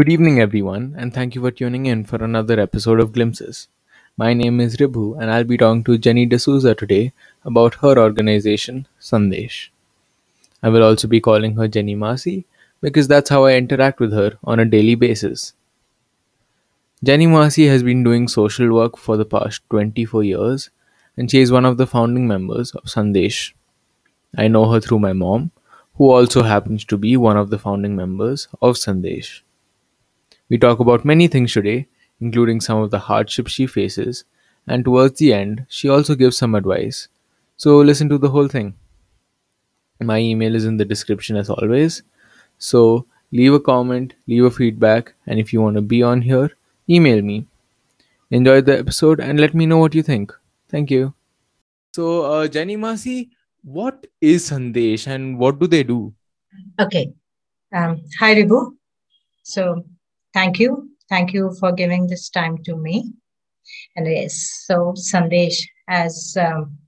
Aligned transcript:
Good 0.00 0.08
evening, 0.08 0.40
everyone, 0.40 0.94
and 0.96 1.12
thank 1.12 1.34
you 1.34 1.42
for 1.42 1.50
tuning 1.50 1.84
in 1.84 2.04
for 2.04 2.24
another 2.24 2.58
episode 2.58 3.00
of 3.00 3.12
Glimpses. 3.12 3.68
My 4.16 4.32
name 4.32 4.58
is 4.58 4.78
Ribhu, 4.78 5.20
and 5.20 5.30
I'll 5.30 5.44
be 5.44 5.58
talking 5.58 5.84
to 5.84 5.98
Jenny 5.98 6.24
D'Souza 6.24 6.74
today 6.74 7.12
about 7.44 7.74
her 7.82 7.98
organization, 7.98 8.86
Sandesh. 8.98 9.68
I 10.62 10.70
will 10.70 10.82
also 10.82 11.06
be 11.06 11.20
calling 11.20 11.56
her 11.56 11.68
Jenny 11.68 11.94
Masi 11.94 12.44
because 12.80 13.08
that's 13.08 13.28
how 13.28 13.44
I 13.44 13.56
interact 13.56 14.00
with 14.00 14.14
her 14.14 14.38
on 14.42 14.58
a 14.58 14.64
daily 14.64 14.94
basis. 14.94 15.52
Jenny 17.04 17.26
Masi 17.26 17.68
has 17.68 17.82
been 17.82 18.02
doing 18.02 18.26
social 18.26 18.72
work 18.72 18.96
for 18.96 19.18
the 19.18 19.26
past 19.26 19.60
24 19.68 20.24
years, 20.24 20.70
and 21.18 21.30
she 21.30 21.42
is 21.42 21.52
one 21.52 21.66
of 21.66 21.76
the 21.76 21.86
founding 21.86 22.26
members 22.26 22.70
of 22.70 22.84
Sandesh. 22.84 23.52
I 24.34 24.48
know 24.48 24.70
her 24.70 24.80
through 24.80 25.00
my 25.00 25.12
mom, 25.12 25.50
who 25.96 26.10
also 26.10 26.42
happens 26.42 26.86
to 26.86 26.96
be 26.96 27.18
one 27.18 27.36
of 27.36 27.50
the 27.50 27.58
founding 27.58 27.94
members 27.96 28.48
of 28.62 28.76
Sandesh. 28.76 29.42
We 30.50 30.58
talk 30.58 30.80
about 30.80 31.04
many 31.04 31.28
things 31.28 31.52
today, 31.52 31.86
including 32.20 32.60
some 32.60 32.82
of 32.82 32.90
the 32.90 32.98
hardships 32.98 33.52
she 33.52 33.66
faces, 33.66 34.24
and 34.66 34.84
towards 34.84 35.18
the 35.18 35.32
end, 35.32 35.64
she 35.68 35.88
also 35.88 36.14
gives 36.14 36.36
some 36.36 36.54
advice. 36.54 37.08
So 37.56 37.78
listen 37.78 38.08
to 38.08 38.18
the 38.18 38.30
whole 38.30 38.48
thing. 38.48 38.74
My 40.00 40.18
email 40.18 40.54
is 40.54 40.64
in 40.64 40.76
the 40.76 40.84
description 40.84 41.36
as 41.36 41.50
always. 41.50 42.02
So 42.58 43.06
leave 43.32 43.54
a 43.54 43.60
comment, 43.60 44.14
leave 44.26 44.44
a 44.44 44.50
feedback, 44.50 45.14
and 45.26 45.38
if 45.38 45.52
you 45.52 45.62
want 45.62 45.76
to 45.76 45.82
be 45.82 46.02
on 46.02 46.20
here, 46.22 46.50
email 46.88 47.22
me. 47.22 47.46
Enjoy 48.30 48.60
the 48.60 48.78
episode 48.78 49.20
and 49.20 49.40
let 49.40 49.54
me 49.54 49.66
know 49.66 49.78
what 49.78 49.94
you 49.94 50.02
think. 50.02 50.32
Thank 50.68 50.90
you. 50.90 51.14
So, 51.92 52.24
uh, 52.24 52.48
Jenny 52.48 52.76
Masi, 52.76 53.30
what 53.62 54.06
is 54.20 54.50
Sandesh 54.50 55.06
and 55.06 55.38
what 55.38 55.58
do 55.58 55.66
they 55.66 55.82
do? 55.82 56.12
Okay. 56.78 57.12
Um, 57.72 58.02
hi, 58.18 58.34
Ribhu. 58.34 58.76
So, 59.42 59.84
thank 60.34 60.58
you. 60.58 60.90
Thank 61.08 61.32
you 61.32 61.54
for 61.58 61.72
giving 61.72 62.06
this 62.06 62.28
time 62.30 62.58
to 62.64 62.76
me. 62.76 63.12
And 63.96 64.06
yes, 64.06 64.64
so 64.66 64.94
Sandesh, 64.96 65.60
as 65.88 66.36
um, 66.40 66.78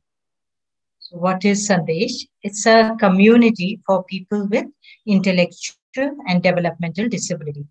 so 0.99 1.19
what 1.19 1.45
is 1.45 1.69
Sandesh? 1.69 2.13
It's 2.43 2.67
a 2.67 2.97
community 2.99 3.81
for 3.87 4.05
people 4.05 4.47
with 4.49 4.67
intellectual 5.07 6.17
and 6.29 6.43
developmental 6.43 7.09
disability. 7.09 7.67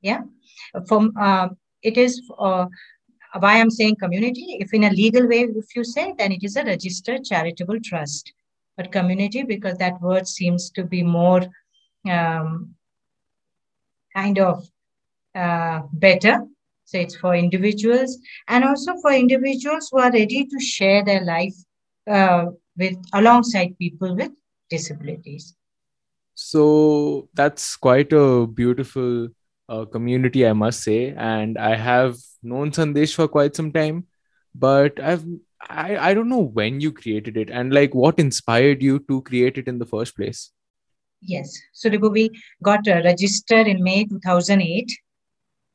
Yeah. 0.00 0.22
From 0.88 1.12
uh, 1.20 1.48
it 1.82 1.96
is 1.96 2.22
uh, 2.38 2.66
why 3.38 3.60
I'm 3.60 3.70
saying 3.70 3.96
community. 3.96 4.56
If 4.60 4.72
in 4.74 4.84
a 4.84 4.90
legal 4.90 5.26
way, 5.28 5.40
if 5.54 5.76
you 5.76 5.84
say, 5.84 6.14
then 6.18 6.32
it 6.32 6.42
is 6.42 6.56
a 6.56 6.64
registered 6.64 7.24
charitable 7.24 7.78
trust. 7.84 8.32
But 8.76 8.92
community, 8.92 9.42
because 9.42 9.76
that 9.78 10.00
word 10.00 10.26
seems 10.26 10.70
to 10.70 10.84
be 10.84 11.02
more 11.02 11.42
um, 12.08 12.74
kind 14.14 14.38
of 14.38 14.66
uh, 15.34 15.80
better. 15.92 16.44
So 16.84 16.98
it's 16.98 17.16
for 17.16 17.34
individuals 17.34 18.18
and 18.48 18.64
also 18.64 18.96
for 19.00 19.12
individuals 19.12 19.88
who 19.90 19.98
are 20.00 20.10
ready 20.10 20.44
to 20.44 20.60
share 20.60 21.04
their 21.04 21.24
life 21.24 21.54
uh, 22.10 22.46
with 22.76 22.96
alongside 23.12 23.78
people 23.78 24.16
with 24.16 24.32
disabilities. 24.68 25.54
So 26.34 27.28
that's 27.34 27.76
quite 27.76 28.12
a 28.12 28.46
beautiful 28.46 29.28
uh, 29.68 29.84
community, 29.84 30.46
I 30.46 30.52
must 30.52 30.82
say. 30.82 31.14
And 31.16 31.58
I 31.58 31.76
have 31.76 32.16
known 32.42 32.72
Sandesh 32.72 33.14
for 33.14 33.28
quite 33.28 33.54
some 33.54 33.70
time, 33.72 34.06
but 34.54 34.98
I've 34.98 35.24
I, 35.68 36.10
I 36.10 36.14
don't 36.14 36.28
know 36.28 36.40
when 36.40 36.80
you 36.80 36.90
created 36.90 37.36
it 37.36 37.50
and 37.50 37.72
like 37.72 37.94
what 37.94 38.18
inspired 38.18 38.82
you 38.82 39.00
to 39.10 39.20
create 39.22 39.58
it 39.58 39.68
in 39.68 39.78
the 39.78 39.84
first 39.84 40.16
place. 40.16 40.50
Yes. 41.20 41.54
So 41.74 41.90
we 41.90 42.30
got 42.62 42.88
uh, 42.88 43.02
registered 43.04 43.66
in 43.66 43.82
May 43.82 44.06
2008 44.06 44.90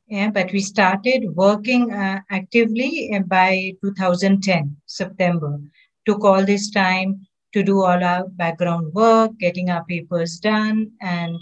yeah, 0.08 0.30
but 0.30 0.52
we 0.52 0.60
started 0.60 1.34
working 1.34 1.92
uh, 1.92 2.20
actively 2.30 3.10
uh, 3.14 3.20
by 3.20 3.72
2010, 3.82 4.76
September. 4.86 5.58
Took 6.06 6.24
all 6.24 6.44
this 6.44 6.70
time 6.70 7.26
to 7.52 7.62
do 7.62 7.82
all 7.82 8.02
our 8.04 8.28
background 8.28 8.92
work, 8.94 9.32
getting 9.38 9.70
our 9.70 9.84
papers 9.84 10.38
done, 10.38 10.92
and 11.00 11.36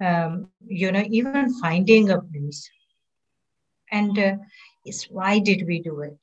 um, 0.00 0.48
you 0.66 0.90
know, 0.92 1.04
even 1.10 1.52
finding 1.60 2.10
a 2.10 2.20
place. 2.20 2.70
And 3.90 4.18
uh, 4.18 4.36
why 5.10 5.38
did 5.38 5.66
we 5.66 5.80
do 5.80 6.00
it? 6.00 6.18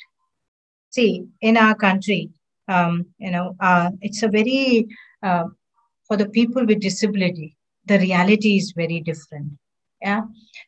See, 0.89 1.25
in 1.41 1.57
our 1.57 1.75
country, 1.75 2.29
um, 2.67 3.05
you 3.19 3.31
know, 3.31 3.55
uh, 3.59 3.91
it's 4.01 4.23
a 4.23 4.27
very 4.27 4.87
uh, 5.21 5.45
for 6.07 6.17
the 6.17 6.29
people 6.29 6.65
with 6.65 6.81
disability. 6.81 7.55
The 7.85 7.99
reality 7.99 8.57
is 8.57 8.73
very 8.75 9.01
different 9.01 9.51
yeah 10.05 10.21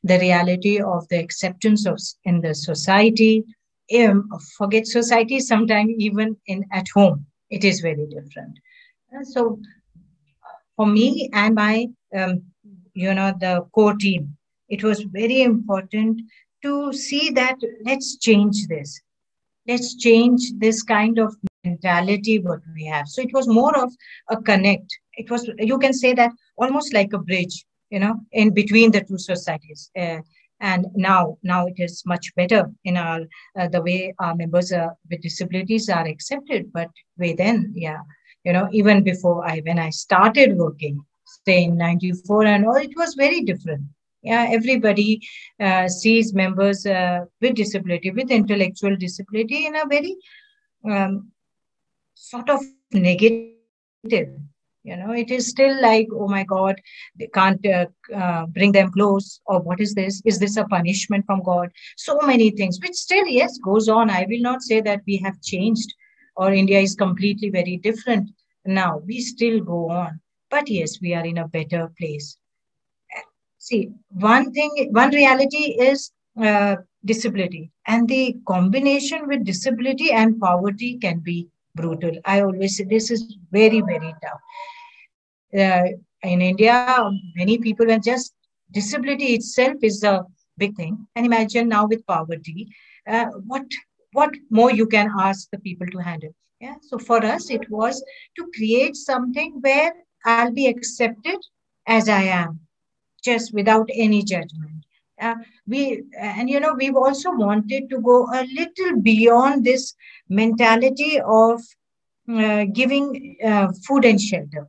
the 0.03 0.19
reality 0.19 0.79
of 0.81 1.07
the 1.09 1.17
acceptance 1.25 1.85
of 1.85 1.99
in 2.25 2.41
the 2.41 2.53
society 2.55 3.43
um, 3.99 4.29
forget 4.57 4.87
society 4.87 5.39
sometimes 5.39 5.91
even 5.97 6.35
in 6.47 6.65
at 6.71 6.87
home 6.93 7.25
it 7.49 7.63
is 7.63 7.79
very 7.81 8.05
different. 8.07 8.57
So 9.23 9.59
for 10.75 10.85
me 10.85 11.29
and 11.33 11.55
my 11.55 11.87
um, 12.15 12.41
you 12.93 13.13
know 13.13 13.33
the 13.39 13.61
core 13.73 13.95
team 13.95 14.35
it 14.69 14.83
was 14.83 15.01
very 15.19 15.41
important 15.41 16.21
to 16.63 16.91
see 16.93 17.29
that 17.31 17.57
let's 17.85 18.17
change 18.17 18.67
this. 18.67 18.99
Let's 19.67 19.95
change 19.97 20.41
this 20.57 20.81
kind 20.83 21.19
of 21.19 21.35
mentality 21.63 22.39
what 22.39 22.59
we 22.75 22.85
have. 22.85 23.07
So 23.07 23.21
it 23.21 23.33
was 23.33 23.47
more 23.47 23.77
of 23.77 23.93
a 24.29 24.37
connect. 24.41 24.97
It 25.13 25.29
was 25.31 25.49
you 25.59 25.77
can 25.79 25.93
say 25.93 26.13
that 26.13 26.31
almost 26.57 26.93
like 26.93 27.13
a 27.13 27.19
bridge 27.19 27.65
you 27.89 27.99
know, 27.99 28.15
in 28.31 28.53
between 28.53 28.91
the 28.91 29.01
two 29.01 29.17
societies. 29.17 29.91
Uh, 29.97 30.19
and 30.59 30.87
now, 30.95 31.37
now 31.43 31.67
it 31.67 31.75
is 31.77 32.03
much 32.05 32.33
better 32.35 32.71
in 32.83 32.97
our 32.97 33.21
uh, 33.59 33.67
the 33.67 33.81
way 33.81 34.13
our 34.19 34.35
members 34.35 34.71
with 35.09 35.21
disabilities 35.21 35.87
are 35.87 36.07
accepted. 36.07 36.71
But 36.73 36.89
way 37.17 37.33
then, 37.33 37.73
yeah, 37.75 37.99
you 38.43 38.53
know, 38.53 38.67
even 38.71 39.03
before 39.03 39.47
I 39.47 39.61
when 39.65 39.77
I 39.77 39.91
started 39.91 40.57
working, 40.57 40.99
say 41.45 41.65
in 41.65 41.77
'94 41.77 42.45
and 42.45 42.65
all, 42.65 42.75
it 42.75 42.95
was 42.95 43.13
very 43.13 43.41
different. 43.41 43.83
Yeah, 44.23 44.47
everybody 44.49 45.21
uh, 45.59 45.87
sees 45.87 46.33
members 46.33 46.85
uh, 46.85 47.25
with 47.39 47.55
disability, 47.55 48.11
with 48.11 48.31
intellectual 48.31 48.95
disability, 48.95 49.67
in 49.67 49.75
a 49.75 49.85
very 49.85 50.15
um, 50.89 51.31
sort 52.15 52.49
of 52.49 52.61
negative 52.91 54.29
you 54.87 54.95
know 54.97 55.11
it 55.11 55.31
is 55.37 55.47
still 55.49 55.75
like 55.81 56.07
oh 56.21 56.27
my 56.27 56.43
god 56.43 56.75
they 57.19 57.27
can't 57.37 57.65
uh, 57.77 57.85
uh, 58.21 58.45
bring 58.47 58.71
them 58.71 58.91
close 58.91 59.41
or 59.45 59.59
what 59.61 59.81
is 59.81 59.93
this? 59.95 60.21
Is 60.25 60.39
this 60.39 60.57
a 60.57 60.65
punishment 60.65 61.25
from 61.25 61.43
god? 61.43 61.69
So 61.97 62.17
many 62.23 62.51
things 62.51 62.79
which 62.81 62.95
still 62.95 63.27
yes 63.27 63.57
goes 63.57 63.89
on. 63.89 64.09
I 64.09 64.25
will 64.29 64.41
not 64.41 64.61
say 64.61 64.81
that 64.81 65.01
we 65.07 65.17
have 65.25 65.41
changed 65.41 65.93
or 66.37 66.53
india 66.53 66.79
is 66.79 66.95
completely 66.95 67.49
very 67.49 67.77
different 67.77 68.29
now. 68.65 69.01
We 69.05 69.19
still 69.21 69.59
go 69.61 69.89
on. 69.89 70.19
But 70.49 70.69
yes 70.69 70.99
we 71.01 71.13
are 71.13 71.25
in 71.25 71.37
a 71.37 71.47
better 71.47 71.91
place. 71.99 72.37
See 73.57 73.89
one 74.29 74.51
thing 74.53 74.89
one 74.91 75.11
reality 75.11 75.65
is 75.91 76.11
uh, 76.41 76.77
disability. 77.03 77.71
And 77.87 78.07
the 78.07 78.37
combination 78.47 79.27
with 79.27 79.45
disability 79.45 80.11
and 80.11 80.39
poverty 80.39 80.97
can 80.99 81.19
be 81.19 81.47
brutal. 81.75 82.11
I 82.25 82.41
always 82.41 82.77
say 82.77 82.85
this 82.85 83.11
is 83.11 83.35
very 83.51 83.81
very 83.81 84.13
tough 84.23 84.41
uh, 85.53 85.83
in 86.23 86.41
India, 86.41 87.09
many 87.35 87.57
people, 87.57 87.89
and 87.89 88.03
just 88.03 88.33
disability 88.71 89.33
itself 89.33 89.77
is 89.81 90.03
a 90.03 90.25
big 90.57 90.75
thing. 90.75 91.07
And 91.15 91.25
imagine 91.25 91.69
now 91.69 91.87
with 91.87 92.05
poverty, 92.05 92.67
uh, 93.07 93.25
what 93.45 93.65
what 94.13 94.33
more 94.49 94.71
you 94.71 94.87
can 94.87 95.11
ask 95.19 95.49
the 95.51 95.59
people 95.59 95.87
to 95.87 95.99
handle. 95.99 96.33
Yeah. 96.59 96.75
So 96.81 96.97
for 96.97 97.23
us, 97.23 97.49
it 97.51 97.69
was 97.69 98.03
to 98.37 98.51
create 98.55 98.95
something 98.95 99.59
where 99.61 99.93
I'll 100.25 100.51
be 100.51 100.67
accepted 100.67 101.37
as 101.85 102.09
I 102.09 102.23
am, 102.23 102.59
just 103.23 103.53
without 103.53 103.89
any 103.93 104.23
judgment. 104.23 104.83
Uh, 105.19 105.35
we 105.67 106.03
and 106.19 106.49
you 106.49 106.59
know 106.59 106.73
we've 106.73 106.95
also 106.95 107.31
wanted 107.31 107.89
to 107.89 107.99
go 108.01 108.27
a 108.33 108.45
little 108.53 109.01
beyond 109.01 109.63
this 109.63 109.95
mentality 110.29 111.19
of 111.19 111.61
uh, 112.29 112.65
giving 112.73 113.37
uh, 113.43 113.67
food 113.87 114.05
and 114.05 114.19
shelter 114.19 114.67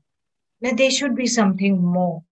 that 0.60 0.76
there 0.76 0.90
should 0.90 1.14
be 1.14 1.26
something 1.26 1.81
more. 1.81 2.22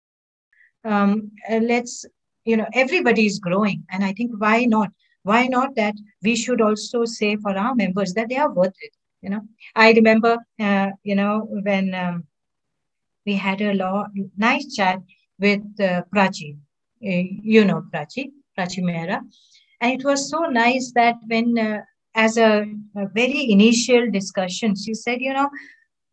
Um, 0.84 1.32
uh, 1.50 1.58
let's, 1.58 2.04
you 2.44 2.56
know, 2.56 2.66
everybody 2.72 3.26
is 3.26 3.38
growing. 3.38 3.84
And 3.90 4.04
I 4.04 4.12
think 4.12 4.32
why 4.38 4.64
not? 4.64 4.90
Why 5.22 5.48
not 5.48 5.74
that 5.74 5.94
we 6.22 6.36
should 6.36 6.60
also 6.60 7.04
say 7.04 7.36
for 7.36 7.56
our 7.56 7.74
members 7.74 8.14
that 8.14 8.28
they 8.28 8.36
are 8.36 8.52
worth 8.52 8.74
it? 8.80 8.92
You 9.22 9.30
know, 9.30 9.40
I 9.74 9.92
remember, 9.92 10.38
uh, 10.60 10.90
you 11.02 11.16
know, 11.16 11.48
when 11.50 11.94
um, 11.94 12.24
we 13.24 13.34
had 13.34 13.60
a 13.60 13.74
law, 13.74 14.06
nice 14.36 14.74
chat 14.74 15.00
with 15.38 15.62
uh, 15.80 16.02
Prachi. 16.14 16.56
Uh, 17.04 17.28
you 17.42 17.64
know 17.64 17.82
Prachi, 17.92 18.30
Prachi 18.56 18.82
Mehra. 18.82 19.20
And 19.80 20.00
it 20.00 20.04
was 20.04 20.30
so 20.30 20.44
nice 20.44 20.92
that 20.94 21.16
when, 21.26 21.58
uh, 21.58 21.80
as 22.14 22.38
a, 22.38 22.64
a 22.96 23.08
very 23.08 23.50
initial 23.50 24.10
discussion, 24.10 24.74
she 24.74 24.94
said, 24.94 25.20
you 25.20 25.34
know, 25.34 25.50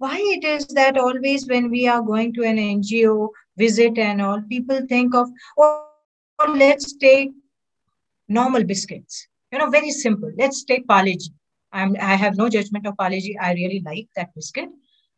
why 0.03 0.17
it 0.35 0.43
is 0.43 0.67
that 0.79 0.97
always 0.97 1.47
when 1.47 1.69
we 1.69 1.87
are 1.87 2.01
going 2.01 2.33
to 2.33 2.43
an 2.43 2.57
NGO 2.57 3.29
visit 3.57 3.97
and 3.97 4.21
all, 4.21 4.41
people 4.49 4.81
think 4.89 5.15
of, 5.15 5.29
oh, 5.57 6.55
let's 6.55 6.97
take 6.97 7.29
normal 8.27 8.63
biscuits. 8.65 9.27
You 9.51 9.59
know, 9.59 9.69
very 9.69 9.91
simple. 9.91 10.31
Let's 10.37 10.63
take 10.65 10.87
Parle-G. 10.87 11.29
I'm, 11.71 11.95
I 12.01 12.15
have 12.15 12.35
no 12.35 12.49
judgment 12.49 12.85
of 12.85 12.97
Parle-G. 12.97 13.37
I 13.41 13.53
really 13.53 13.81
like 13.85 14.07
that 14.17 14.35
biscuit. 14.35 14.69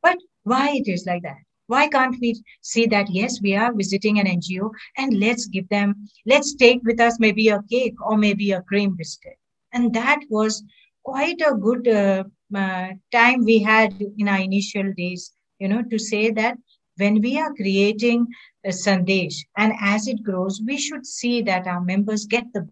But 0.03 0.17
why 0.43 0.75
it 0.75 0.87
is 0.87 1.05
like 1.07 1.23
that? 1.23 1.41
Why 1.67 1.87
can't 1.87 2.15
we 2.21 2.43
see 2.61 2.85
that, 2.87 3.09
yes, 3.09 3.41
we 3.41 3.55
are 3.55 3.73
visiting 3.73 4.19
an 4.19 4.27
NGO 4.27 4.69
and 4.97 5.19
let's 5.19 5.47
give 5.47 5.67
them, 5.69 5.95
let's 6.27 6.53
take 6.53 6.81
with 6.83 6.99
us 6.99 7.19
maybe 7.19 7.49
a 7.49 7.63
cake 7.71 7.95
or 8.05 8.17
maybe 8.17 8.51
a 8.51 8.61
cream 8.61 8.95
biscuit. 8.95 9.37
And 9.73 9.93
that 9.95 10.19
was 10.29 10.63
quite 11.03 11.41
a 11.41 11.55
good 11.55 11.87
uh, 11.87 12.23
uh, 12.56 12.90
time 13.12 13.44
we 13.46 13.60
had 13.60 13.94
in 14.18 14.28
our 14.28 14.40
initial 14.40 14.94
days, 14.98 15.31
you 15.60 15.68
know, 15.68 15.84
to 15.84 16.00
say 16.00 16.31
that 16.31 16.57
when 16.98 17.22
we 17.22 17.38
are 17.40 17.54
creating 17.54 18.28
a 18.66 18.69
Sandesh 18.69 19.36
and 19.57 19.74
as 19.81 20.07
it 20.07 20.24
grows, 20.24 20.62
we 20.66 20.78
should 20.78 21.06
see 21.06 21.42
that 21.44 21.68
our 21.68 21.81
members 21.81 22.25
get 22.25 22.46
the 22.54 22.68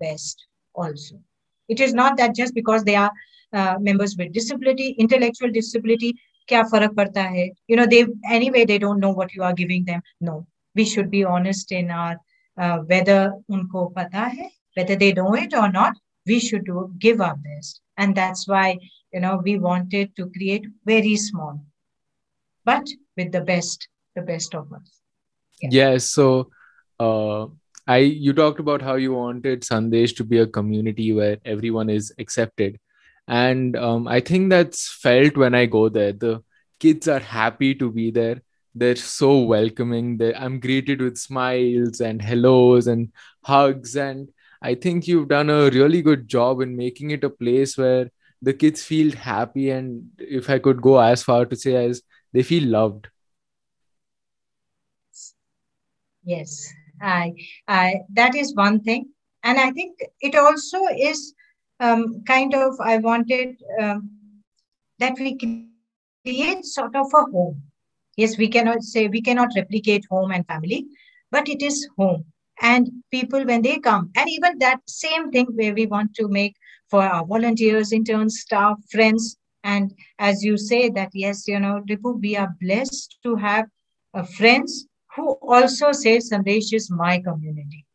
best 0.00 0.46
also. 0.74 1.16
It 1.68 1.80
is 1.80 1.94
not 1.94 2.16
that 2.16 2.34
just 2.34 2.54
because 2.54 2.84
they 2.84 2.96
are 2.96 3.12
uh, 3.52 3.76
members 3.80 4.16
with 4.16 4.32
disability, 4.32 4.90
intellectual 4.98 5.50
disability, 5.50 6.14
kya 6.48 6.64
farak 6.70 6.94
padta 6.94 7.22
hai? 7.22 7.52
You 7.68 7.76
know, 7.76 7.86
they 7.86 8.06
anyway 8.28 8.64
they 8.64 8.78
don't 8.78 9.00
know 9.00 9.10
what 9.10 9.34
you 9.34 9.42
are 9.42 9.52
giving 9.54 9.84
them. 9.84 10.02
No, 10.20 10.46
we 10.74 10.84
should 10.84 11.10
be 11.10 11.24
honest 11.24 11.72
in 11.72 11.90
our 11.90 12.16
uh, 12.58 12.78
whether 12.78 13.32
unko 13.50 13.94
pata 13.94 14.30
hai, 14.36 14.50
whether 14.74 14.96
they 14.96 15.12
know 15.12 15.34
it 15.34 15.54
or 15.54 15.70
not. 15.70 15.94
We 16.26 16.38
should 16.38 16.64
do 16.66 16.92
give 16.98 17.20
our 17.20 17.36
best, 17.36 17.80
and 17.96 18.14
that's 18.14 18.46
why 18.46 18.78
you 19.12 19.20
know 19.20 19.40
we 19.44 19.58
wanted 19.58 20.14
to 20.16 20.30
create 20.30 20.66
very 20.84 21.16
small, 21.16 21.64
but 22.64 22.86
with 23.16 23.32
the 23.32 23.40
best, 23.40 23.88
the 24.14 24.22
best 24.22 24.54
of 24.54 24.72
us. 24.72 25.00
Yeah. 25.60 25.68
Yes. 25.72 26.04
So, 26.06 26.50
uh, 26.98 27.46
I 27.86 27.98
you 27.98 28.32
talked 28.32 28.60
about 28.60 28.82
how 28.82 28.94
you 28.94 29.14
wanted 29.14 29.62
Sandesh 29.62 30.14
to 30.16 30.24
be 30.24 30.38
a 30.38 30.46
community 30.46 31.12
where 31.12 31.38
everyone 31.44 31.90
is 31.90 32.12
accepted, 32.18 32.78
and 33.26 33.76
um, 33.76 34.06
I 34.08 34.20
think 34.20 34.50
that's 34.50 34.92
felt 34.92 35.36
when 35.36 35.54
I 35.54 35.66
go 35.66 35.88
there. 35.88 36.12
The 36.12 36.42
kids 36.78 37.08
are 37.08 37.20
happy 37.20 37.74
to 37.74 37.90
be 37.90 38.10
there. 38.10 38.42
They're 38.74 38.96
so 38.96 39.40
welcoming. 39.40 40.16
They, 40.16 40.34
I'm 40.34 40.60
greeted 40.60 41.02
with 41.02 41.18
smiles 41.18 42.00
and 42.00 42.22
hellos 42.22 42.86
and 42.86 43.12
hugs, 43.42 43.96
and 43.96 44.28
I 44.62 44.74
think 44.74 45.08
you've 45.08 45.28
done 45.28 45.50
a 45.50 45.70
really 45.70 46.02
good 46.02 46.28
job 46.28 46.60
in 46.60 46.76
making 46.76 47.10
it 47.10 47.24
a 47.24 47.30
place 47.30 47.76
where 47.76 48.10
the 48.42 48.52
kids 48.54 48.82
feel 48.82 49.12
happy, 49.12 49.70
and 49.70 50.10
if 50.18 50.48
I 50.50 50.58
could 50.58 50.80
go 50.80 50.98
as 50.98 51.22
far 51.22 51.44
to 51.46 51.56
say 51.56 51.74
as 51.86 52.02
they 52.32 52.42
feel 52.42 52.68
loved. 52.68 53.08
Yes. 56.24 56.72
I, 57.02 57.32
I 57.66 57.94
that 58.14 58.34
is 58.34 58.54
one 58.54 58.80
thing. 58.80 59.06
And 59.42 59.58
i 59.58 59.70
think 59.70 59.98
it 60.20 60.34
also 60.34 60.78
is 60.98 61.34
um, 61.80 62.22
kind 62.26 62.54
of 62.54 62.74
i 62.80 62.98
wanted 62.98 63.56
um, 63.80 64.10
that 64.98 65.14
we 65.18 65.36
create 65.38 66.64
sort 66.64 66.94
of 66.94 67.06
a 67.14 67.22
home. 67.32 67.62
Yes 68.16 68.36
we 68.36 68.48
cannot 68.48 68.82
say 68.82 69.08
we 69.08 69.22
cannot 69.22 69.50
replicate 69.56 69.64
home 69.70 69.94
and 69.94 70.04
family 70.10 70.50
but 70.96 71.48
it 71.48 71.62
is 71.62 71.88
home. 71.96 72.24
And 72.36 72.90
people 73.10 73.46
when 73.46 73.62
they 73.62 73.78
come 73.78 74.10
and 74.16 74.28
even 74.28 74.58
that 74.58 74.80
same 74.86 75.30
thing 75.30 75.46
where 75.54 75.72
we 75.72 75.86
want 75.86 76.14
to 76.16 76.28
make 76.28 76.54
for 76.90 77.02
our 77.02 77.24
volunteers 77.24 77.92
interns 77.92 78.40
staff 78.40 78.76
friends 78.90 79.36
and 79.64 79.94
as 80.18 80.42
you 80.42 80.56
say 80.56 80.88
that, 80.90 81.10
yes, 81.12 81.46
you 81.46 81.60
know, 81.60 81.82
Ribhu, 81.88 82.20
we 82.20 82.36
are 82.36 82.54
blessed 82.60 83.18
to 83.22 83.36
have 83.36 83.66
uh, 84.14 84.22
friends 84.22 84.86
who 85.14 85.32
also 85.42 85.92
say 85.92 86.18
Sandesh 86.18 86.72
is 86.72 86.90
my 86.90 87.18
community. 87.20 87.86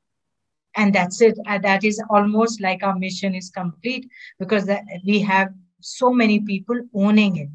And 0.75 0.93
that's 0.93 1.21
it. 1.21 1.37
And 1.45 1.63
that 1.63 1.83
is 1.83 2.01
almost 2.09 2.61
like 2.61 2.83
our 2.83 2.97
mission 2.97 3.33
is 3.33 3.49
complete 3.49 4.07
because 4.39 4.65
that 4.65 4.83
we 5.05 5.21
have 5.21 5.49
so 5.79 6.11
many 6.11 6.39
people 6.41 6.79
owning 6.93 7.37
it. 7.37 7.49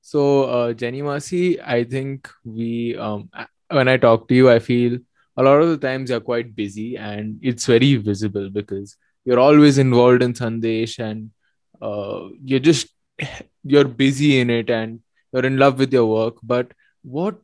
So, 0.00 0.44
uh, 0.44 0.72
Jenny 0.72 1.02
Masi, 1.02 1.60
I 1.64 1.84
think 1.84 2.28
we, 2.44 2.96
um, 2.96 3.30
when 3.70 3.88
I 3.88 3.96
talk 3.96 4.28
to 4.28 4.34
you, 4.34 4.50
I 4.50 4.58
feel 4.58 4.98
a 5.36 5.42
lot 5.42 5.62
of 5.62 5.68
the 5.68 5.78
times 5.78 6.10
you're 6.10 6.20
quite 6.20 6.56
busy 6.56 6.96
and 6.96 7.38
it's 7.42 7.66
very 7.66 7.94
visible 7.96 8.50
because 8.50 8.96
you're 9.24 9.40
always 9.40 9.78
involved 9.78 10.22
in 10.22 10.32
Sandesh 10.32 10.98
and 10.98 11.30
uh, 11.80 12.28
you're 12.42 12.60
just 12.60 12.88
you're 13.64 13.88
busy 13.88 14.40
in 14.40 14.50
it 14.50 14.70
and 14.70 15.00
you're 15.32 15.44
in 15.44 15.58
love 15.58 15.78
with 15.78 15.92
your 15.92 16.06
work. 16.06 16.36
But 16.42 16.72
what 17.02 17.36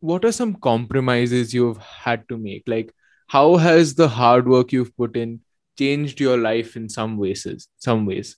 what 0.00 0.24
are 0.24 0.32
some 0.32 0.54
compromises 0.56 1.54
you've 1.54 1.78
had 1.78 2.28
to 2.28 2.36
make? 2.36 2.64
Like 2.66 2.94
how 3.28 3.56
has 3.56 3.94
the 3.94 4.08
hard 4.08 4.48
work 4.48 4.72
you've 4.72 4.96
put 4.96 5.16
in 5.16 5.40
changed 5.78 6.20
your 6.20 6.36
life 6.36 6.76
in 6.76 6.88
some 6.88 7.16
ways 7.16 7.46
some 7.78 8.06
ways? 8.06 8.36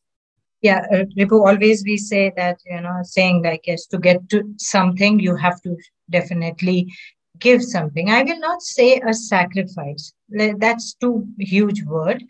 Yeah 0.63 0.87
uh, 0.93 1.05
Ribhu, 1.19 1.47
always 1.47 1.85
we 1.85 1.97
say 1.97 2.33
that 2.37 2.59
you 2.65 2.81
know 2.81 3.01
saying 3.03 3.43
like 3.43 3.67
yes 3.67 3.87
to 3.87 3.99
get 3.99 4.29
to 4.31 4.43
something 4.59 5.21
you 5.21 5.37
have 5.37 5.61
to 5.63 5.77
definitely 6.11 6.93
give 7.39 7.63
something. 7.63 8.11
I 8.11 8.23
will 8.23 8.39
not 8.39 8.63
say 8.63 9.01
a 9.01 9.13
sacrifice. 9.13 10.13
That's 10.29 10.95
too 10.95 11.27
huge 11.39 11.83
word 11.85 12.23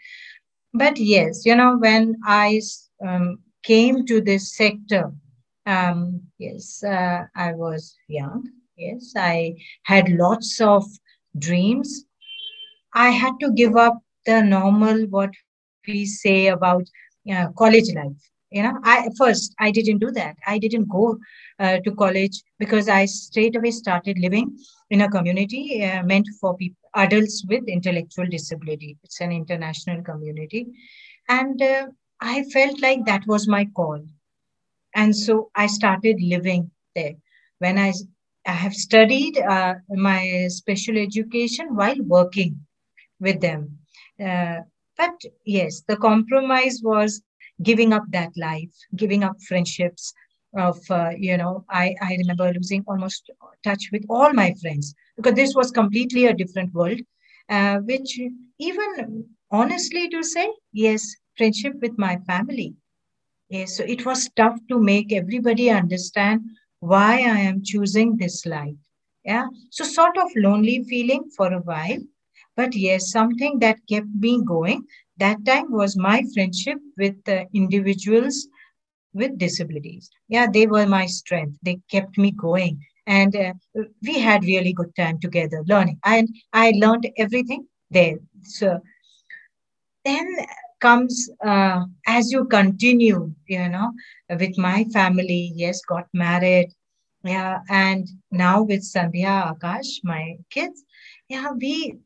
but 0.75 0.99
yes 0.99 1.44
you 1.47 1.55
know 1.56 1.76
when 1.79 2.17
i 2.26 2.61
um, 3.06 3.38
came 3.65 4.05
to 4.06 4.21
this 4.21 4.55
sector, 4.56 5.12
um, 5.67 6.21
yes, 6.38 6.82
uh, 6.85 7.25
I 7.35 7.53
was 7.53 7.97
young. 8.09 8.49
Yes, 8.76 9.12
I 9.17 9.56
had 9.85 10.09
lots 10.11 10.61
of 10.61 10.85
dreams. 11.38 12.05
I 12.94 13.11
had 13.11 13.35
to 13.41 13.53
give 13.53 13.76
up 13.76 13.99
the 14.26 14.43
normal, 14.43 15.06
what 15.11 15.31
we 15.87 16.05
say 16.06 16.49
about 16.49 16.85
uh, 17.32 17.49
college 17.59 17.93
life. 17.94 18.34
You 18.55 18.62
know, 18.62 18.79
I 18.85 19.09
first 19.19 19.55
I 19.61 19.71
didn't 19.71 19.99
do 19.99 20.11
that. 20.12 20.37
I 20.47 20.59
didn't 20.59 20.89
go 20.89 21.19
uh, 21.59 21.79
to 21.85 21.91
college 22.03 22.43
because 22.59 22.89
I 22.89 23.05
straight 23.06 23.56
away 23.56 23.73
started 23.73 24.19
living 24.19 24.56
in 24.91 25.03
a 25.03 25.11
community 25.11 25.85
uh, 25.85 26.03
meant 26.05 26.29
for 26.41 26.56
people, 26.56 26.89
adults 26.95 27.45
with 27.49 27.65
intellectual 27.69 28.27
disability. 28.37 28.97
It's 29.05 29.21
an 29.21 29.33
international 29.33 30.03
community, 30.03 30.67
and 31.29 31.61
uh, 31.61 31.87
I 32.21 32.45
felt 32.45 32.81
like 32.81 33.05
that 33.06 33.27
was 33.27 33.49
my 33.49 33.65
call. 33.77 34.01
And 34.95 35.17
so 35.17 35.51
I 35.55 35.67
started 35.67 36.21
living 36.21 36.71
there. 36.95 37.15
When 37.59 37.79
I, 37.79 37.93
I 38.47 38.53
have 38.53 38.75
studied 38.75 39.39
uh, 39.39 39.75
my 39.91 40.47
special 40.49 40.97
education 40.97 41.77
while 41.77 42.01
working 42.03 42.61
with 43.20 43.41
them. 43.41 43.79
Uh, 44.20 44.61
but 44.96 45.20
yes, 45.44 45.82
the 45.89 45.96
compromise 45.96 46.81
was 46.82 47.23
giving 47.63 47.93
up 47.93 48.05
that 48.11 48.31
life, 48.37 48.75
giving 48.96 49.23
up 49.25 49.37
friendships, 49.49 50.13
of 50.56 50.79
uh, 50.91 51.11
you 51.19 51.37
know 51.37 51.65
I, 51.70 51.94
I 52.01 52.17
remember 52.19 52.53
losing 52.53 52.84
almost 52.87 53.31
touch 53.65 53.89
with 53.93 54.05
all 54.08 54.32
my 54.32 54.55
friends 54.61 54.94
because 55.17 55.34
this 55.34 55.55
was 55.55 55.70
completely 55.70 56.27
a 56.27 56.34
different 56.34 56.73
world 56.73 57.01
uh, 57.49 57.79
which 57.79 58.20
even 58.58 59.25
honestly 59.51 60.08
to 60.11 60.23
say 60.23 60.49
yes 60.73 61.15
friendship 61.37 61.75
with 61.82 61.99
my 61.99 62.19
family. 62.27 62.75
Yes, 63.49 63.77
so 63.77 63.84
it 63.84 64.05
was 64.05 64.29
tough 64.37 64.58
to 64.69 64.79
make 64.79 65.13
everybody 65.13 65.70
understand 65.70 66.43
why 66.81 67.15
I 67.20 67.39
am 67.51 67.63
choosing 67.63 68.17
this 68.17 68.44
life. 68.46 68.77
Yeah, 69.25 69.46
so 69.70 69.84
sort 69.84 70.17
of 70.19 70.31
lonely 70.37 70.84
feeling 70.84 71.31
for 71.37 71.53
a 71.53 71.61
while, 71.61 71.99
but 72.56 72.75
yes, 72.77 73.11
something 73.11 73.58
that 73.61 73.79
kept 73.89 74.08
me 74.19 74.43
going. 74.44 74.84
That 75.19 75.44
time 75.44 75.71
was 75.71 75.97
my 75.97 76.23
friendship 76.35 76.79
with 76.97 77.23
the 77.25 77.47
individuals 77.55 78.49
with 79.15 79.39
disabilities. 79.39 80.11
Yeah, 80.29 80.47
they 80.53 80.67
were 80.67 80.87
my 80.87 81.06
strength. 81.06 81.59
They 81.63 81.81
kept 81.91 82.19
me 82.19 82.33
going, 82.33 82.81
and 83.06 83.35
uh, 83.37 83.53
we 84.06 84.19
had 84.21 84.44
really 84.44 84.73
good 84.73 84.94
time 84.97 85.19
together 85.21 85.63
learning. 85.67 85.99
And 86.05 86.29
I 86.53 86.73
learned 86.77 87.09
everything 87.17 87.67
there. 87.91 88.19
So 88.43 88.81
then 90.05 90.27
comes 90.81 91.31
uh, 91.44 91.85
as 92.06 92.31
you 92.33 92.44
continue, 92.47 93.33
you 93.47 93.69
know, 93.69 93.93
with 94.31 94.56
my 94.59 94.85
family. 94.93 95.53
Yes, 95.55 95.81
got 95.83 96.06
married. 96.13 96.69
Yeah, 97.25 97.61
and 97.69 98.06
now 98.31 98.63
with 98.63 98.83
Sandhya 98.83 99.55
Akash, 99.55 100.01
my 100.05 100.37
kids, 100.51 100.85
yeah, 101.29 101.53
we 101.61 101.99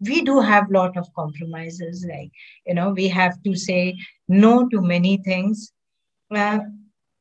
we 0.00 0.22
do 0.22 0.40
have 0.40 0.70
lot 0.70 0.96
of 0.96 1.08
compromises. 1.14 2.06
Like 2.08 2.30
you 2.66 2.74
know, 2.74 2.90
we 2.90 3.08
have 3.08 3.42
to 3.44 3.54
say 3.54 3.96
no 4.28 4.68
to 4.68 4.80
many 4.82 5.18
things. 5.18 5.72
Uh, 6.34 6.58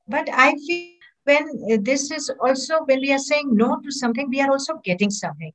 but 0.07 0.27
I 0.31 0.55
feel 0.67 0.91
when 1.23 1.83
this 1.83 2.11
is 2.11 2.31
also 2.41 2.79
when 2.85 3.01
we 3.01 3.11
are 3.13 3.19
saying 3.29 3.49
no 3.53 3.79
to 3.81 3.91
something, 3.91 4.29
we 4.29 4.41
are 4.41 4.51
also 4.51 4.79
getting 4.83 5.09
something 5.11 5.51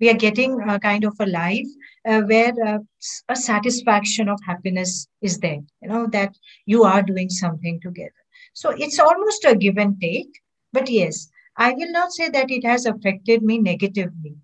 we 0.00 0.10
are 0.10 0.14
getting 0.14 0.60
a 0.68 0.78
kind 0.78 1.04
of 1.04 1.14
a 1.20 1.26
life 1.26 1.66
uh, 2.08 2.20
where 2.22 2.52
uh, 2.66 2.78
a 3.28 3.36
satisfaction 3.36 4.28
of 4.28 4.38
happiness 4.46 5.06
is 5.22 5.38
there 5.38 5.60
you 5.82 5.88
know 5.88 6.06
that 6.06 6.34
you 6.66 6.84
are 6.84 7.02
doing 7.02 7.28
something 7.28 7.80
together 7.82 8.22
so 8.52 8.70
it's 8.70 8.98
almost 8.98 9.44
a 9.44 9.54
give 9.54 9.78
and 9.78 10.00
take 10.00 10.40
but 10.72 10.90
yes 10.90 11.30
i 11.56 11.72
will 11.72 11.92
not 11.92 12.12
say 12.12 12.28
that 12.28 12.50
it 12.50 12.64
has 12.64 12.86
affected 12.86 13.42
me 13.42 13.58
negatively 13.58 14.34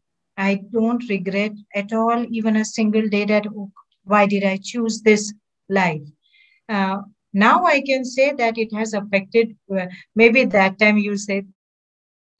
I 0.41 0.63
don't 0.73 1.09
regret 1.09 1.53
at 1.75 1.93
all, 1.93 2.25
even 2.31 2.57
a 2.57 2.65
single 2.65 3.09
day 3.09 3.25
that 3.27 3.47
oh, 3.55 3.71
why 4.05 4.27
did 4.27 4.45
I 4.45 4.59
choose 4.63 5.03
this 5.03 5.33
life? 5.69 6.03
Uh, 6.69 7.03
now 7.33 7.65
I 7.65 7.81
can 7.83 8.05
say 8.05 8.33
that 8.33 8.57
it 8.57 8.73
has 8.75 8.95
affected. 8.95 9.57
Uh, 9.75 9.87
maybe 10.15 10.45
that 10.45 10.79
time 10.79 10.97
you 10.99 11.17
said 11.17 11.47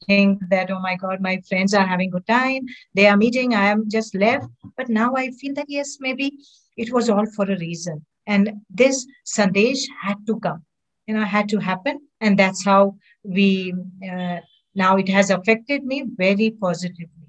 think 0.07 0.39
that 0.49 0.71
oh 0.71 0.81
my 0.81 0.97
god 0.97 1.21
my 1.21 1.41
friends 1.49 1.75
are 1.75 1.87
having 1.87 2.11
good 2.11 2.27
time 2.27 2.63
they 2.95 3.07
are 3.07 3.17
meeting 3.17 3.55
i 3.55 3.67
am 3.73 3.83
just 3.97 4.15
left 4.15 4.49
but 4.77 4.89
now 4.89 5.15
i 5.15 5.31
feel 5.41 5.55
that 5.55 5.67
yes 5.69 5.99
maybe 6.01 6.33
it 6.77 6.93
was 6.93 7.11
all 7.11 7.27
for 7.37 7.45
a 7.51 7.59
reason 7.59 8.05
and 8.27 8.51
this 8.71 9.07
sandesh 9.35 9.83
had 10.03 10.17
to 10.27 10.39
come 10.41 10.63
you 11.07 11.15
know 11.15 11.25
had 11.37 11.49
to 11.51 11.59
happen 11.59 12.01
and 12.21 12.39
that's 12.39 12.65
how 12.65 12.95
we 13.23 13.75
uh, 14.11 14.39
now 14.75 14.97
it 14.97 15.09
has 15.09 15.31
affected 15.31 15.85
me 15.85 16.05
very 16.17 16.51
positively 16.67 17.20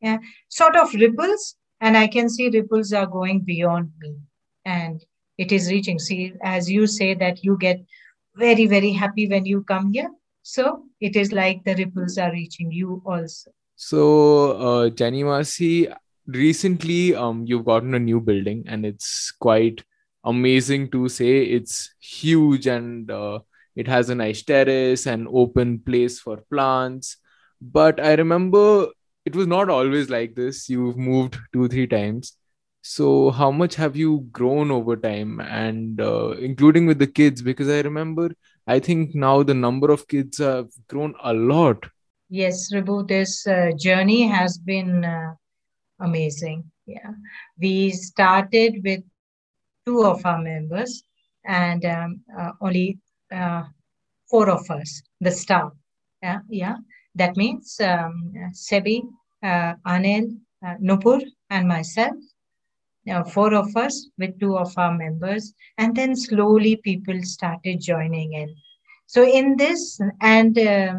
yeah 0.00 0.18
sort 0.48 0.76
of 0.76 0.92
ripples 0.94 1.56
and 1.80 1.96
i 1.96 2.06
can 2.06 2.28
see 2.28 2.48
ripples 2.48 2.92
are 2.92 3.06
going 3.06 3.40
beyond 3.40 3.90
me 4.00 4.16
and 4.64 5.04
it 5.38 5.52
is 5.52 5.70
reaching 5.70 5.98
see 5.98 6.32
as 6.42 6.70
you 6.70 6.86
say 6.86 7.14
that 7.14 7.44
you 7.44 7.56
get 7.58 7.80
very 8.36 8.66
very 8.66 8.92
happy 8.92 9.28
when 9.28 9.44
you 9.44 9.62
come 9.64 9.92
here 9.92 10.10
so 10.48 10.84
it 10.98 11.14
is 11.14 11.30
like 11.30 11.62
the 11.64 11.74
ripples 11.74 12.16
are 12.16 12.32
reaching 12.32 12.72
you 12.72 13.02
also. 13.04 13.50
So, 13.76 14.52
uh, 14.52 14.88
Jenny 14.88 15.22
Masi, 15.22 15.94
recently 16.26 17.14
um, 17.14 17.44
you've 17.46 17.66
gotten 17.66 17.92
a 17.92 17.98
new 17.98 18.18
building 18.18 18.64
and 18.66 18.86
it's 18.86 19.30
quite 19.30 19.84
amazing 20.24 20.90
to 20.92 21.10
say. 21.10 21.42
It's 21.42 21.94
huge 22.00 22.66
and 22.66 23.10
uh, 23.10 23.40
it 23.76 23.86
has 23.88 24.08
a 24.08 24.14
nice 24.14 24.42
terrace 24.42 25.06
and 25.06 25.28
open 25.30 25.80
place 25.80 26.18
for 26.18 26.38
plants. 26.50 27.18
But 27.60 28.00
I 28.00 28.14
remember 28.14 28.86
it 29.28 29.36
was 29.36 29.46
not 29.46 29.68
always 29.68 30.08
like 30.08 30.34
this. 30.34 30.68
You've 30.74 30.96
moved 30.96 31.38
two, 31.52 31.68
three 31.68 31.86
times. 31.86 32.36
So, 32.80 33.30
how 33.30 33.50
much 33.50 33.74
have 33.74 33.96
you 33.96 34.26
grown 34.32 34.70
over 34.70 34.96
time 34.96 35.40
and 35.40 36.00
uh, 36.00 36.30
including 36.50 36.86
with 36.86 36.98
the 36.98 37.06
kids? 37.06 37.42
Because 37.42 37.68
I 37.68 37.80
remember 37.80 38.30
I 38.66 38.78
think 38.78 39.14
now 39.14 39.42
the 39.42 39.54
number 39.54 39.90
of 39.90 40.06
kids 40.08 40.38
have 40.38 40.68
grown 40.88 41.14
a 41.22 41.34
lot. 41.34 41.86
Yes, 42.30 42.72
Ribhu, 42.72 43.06
this 43.08 43.46
uh, 43.46 43.70
journey 43.78 44.22
has 44.28 44.58
been 44.58 45.04
uh, 45.04 45.34
amazing. 46.00 46.64
Yeah, 46.86 47.12
we 47.60 47.90
started 47.90 48.80
with 48.84 49.02
two 49.86 50.04
of 50.04 50.24
our 50.24 50.40
members 50.40 51.02
and 51.44 51.84
um, 51.84 52.20
uh, 52.38 52.52
only 52.60 52.98
uh, 53.32 53.64
four 54.30 54.48
of 54.50 54.70
us, 54.70 55.02
the 55.20 55.30
staff. 55.30 55.72
Yeah, 56.22 56.40
yeah. 56.48 56.76
That 57.18 57.36
means 57.36 57.80
um, 57.80 58.32
Sebi, 58.52 59.02
uh, 59.42 59.74
Anil, 59.86 60.38
uh, 60.64 60.76
Nupur, 60.80 61.20
and 61.50 61.68
myself 61.68 62.14
uh, 63.10 63.24
four 63.24 63.54
of 63.54 63.76
us 63.76 64.08
with 64.18 64.38
two 64.38 64.56
of 64.56 64.76
our 64.76 64.94
members, 64.96 65.54
and 65.78 65.94
then 65.96 66.14
slowly 66.14 66.76
people 66.76 67.20
started 67.22 67.80
joining 67.80 68.32
in. 68.34 68.54
So 69.06 69.24
in 69.24 69.56
this 69.56 70.00
and 70.20 70.58
uh, 70.58 70.94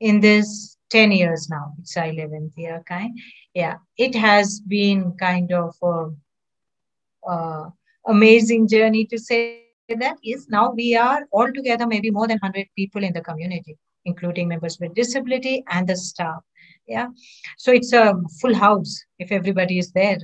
in 0.00 0.20
this 0.20 0.76
10 0.90 1.12
years 1.12 1.48
now, 1.48 1.74
it's 1.80 1.96
our 1.96 2.04
11th 2.04 2.52
year 2.56 2.82
kind. 2.86 3.18
Yeah, 3.54 3.76
it 3.96 4.14
has 4.14 4.60
been 4.60 5.12
kind 5.12 5.52
of 5.52 5.74
a 5.82 7.70
amazing 8.06 8.68
journey 8.68 9.06
to 9.06 9.18
say 9.18 9.62
that 9.88 10.16
is 10.24 10.48
now 10.48 10.72
we 10.72 10.96
are 10.96 11.26
all 11.32 11.52
together 11.52 11.86
maybe 11.86 12.10
more 12.10 12.26
than 12.26 12.38
100 12.38 12.66
people 12.76 13.04
in 13.04 13.12
the 13.12 13.20
community 13.20 13.76
including 14.04 14.48
members 14.48 14.78
with 14.80 14.94
disability 14.94 15.64
and 15.70 15.86
the 15.88 15.96
staff 15.96 16.42
yeah 16.86 17.08
so 17.56 17.72
it's 17.72 17.92
a 17.92 18.14
full 18.40 18.54
house 18.54 19.04
if 19.18 19.32
everybody 19.32 19.78
is 19.78 19.92
there 19.92 20.18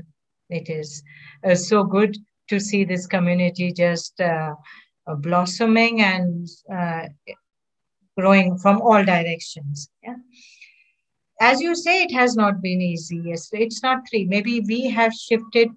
it 0.50 0.68
is 0.68 1.02
uh, 1.44 1.54
so 1.54 1.84
good 1.84 2.16
to 2.48 2.58
see 2.58 2.84
this 2.84 3.06
community 3.06 3.72
just 3.72 4.20
uh, 4.20 4.54
uh, 5.06 5.14
blossoming 5.14 6.00
and 6.00 6.48
uh, 6.72 7.06
growing 8.18 8.58
from 8.58 8.80
all 8.82 9.04
directions. 9.04 9.88
Yeah. 10.02 10.16
As 11.40 11.60
you 11.60 11.74
say, 11.74 12.02
it 12.02 12.12
has 12.12 12.34
not 12.34 12.60
been 12.60 12.82
easy. 12.82 13.22
Yes, 13.24 13.48
it's 13.52 13.82
not 13.82 14.00
three. 14.10 14.24
Maybe 14.24 14.60
we 14.60 14.90
have 14.90 15.12
shifted 15.14 15.68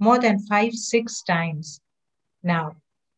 more 0.00 0.18
than 0.18 0.40
five, 0.46 0.72
six 0.72 1.22
times 1.22 1.80
now. 2.42 2.72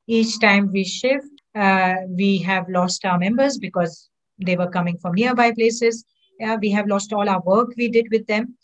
Each 0.07 0.39
time 0.39 0.71
we 0.71 0.85
shift, 0.85 1.27
uh, 1.55 1.95
we 2.09 2.39
have 2.39 2.69
lost 2.69 3.05
our 3.05 3.19
members 3.19 3.59
because 3.59 4.09
they 4.39 4.57
were 4.57 4.69
coming 4.71 4.99
from 4.99 5.15
nearby 5.15 5.53
places. 5.53 6.05
Yeah, 6.39 6.57
we 6.61 6.71
have 6.71 6.87
lost 6.87 7.13
all 7.13 7.29
our 7.29 7.41
work 7.41 7.69
we 7.77 7.89
did 7.89 8.07
with 8.11 8.27
them. 8.27 8.57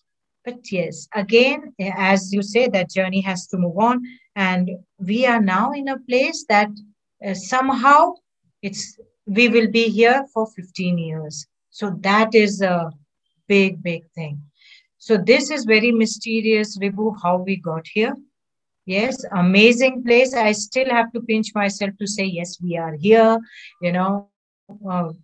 But 0.45 0.71
yes, 0.73 1.09
again, 1.15 1.73
as 1.79 2.33
you 2.33 2.43
say, 2.43 2.69
that 2.69 2.91
journey 2.91 3.21
has 3.21 3.47
to 3.49 3.59
move 3.59 3.79
on. 3.79 4.03
And 4.35 4.71
we 4.99 5.25
are 5.27 5.41
now 5.41 5.73
in 5.73 5.89
a 5.89 5.99
place 5.99 6.45
that 6.49 6.69
uh, 7.27 7.35
somehow 7.35 8.15
it's 8.63 8.99
we 9.27 9.49
will 9.49 9.71
be 9.71 9.89
here 9.89 10.27
for 10.35 10.47
15 10.57 10.99
years. 10.99 11.47
So 11.71 11.97
that 12.01 12.35
is 12.35 12.61
a 12.61 12.91
big, 13.49 13.83
big 13.83 14.05
thing. 14.15 14.43
So 14.99 15.17
this 15.17 15.51
is 15.51 15.65
very 15.65 15.93
mysterious, 15.93 16.79
Ribhu, 16.79 17.17
how 17.23 17.39
we 17.39 17.57
got 17.57 17.87
here. 17.87 18.15
Yes, 18.85 19.25
amazing 19.33 20.03
place. 20.03 20.35
I 20.35 20.53
still 20.53 20.91
have 20.91 21.13
to 21.13 21.21
pinch 21.21 21.55
myself 21.55 21.93
to 22.01 22.07
say, 22.07 22.25
yes, 22.25 22.59
we 22.61 22.77
are 22.77 22.95
here. 22.95 23.39
You 23.81 23.93
know, 23.93 24.29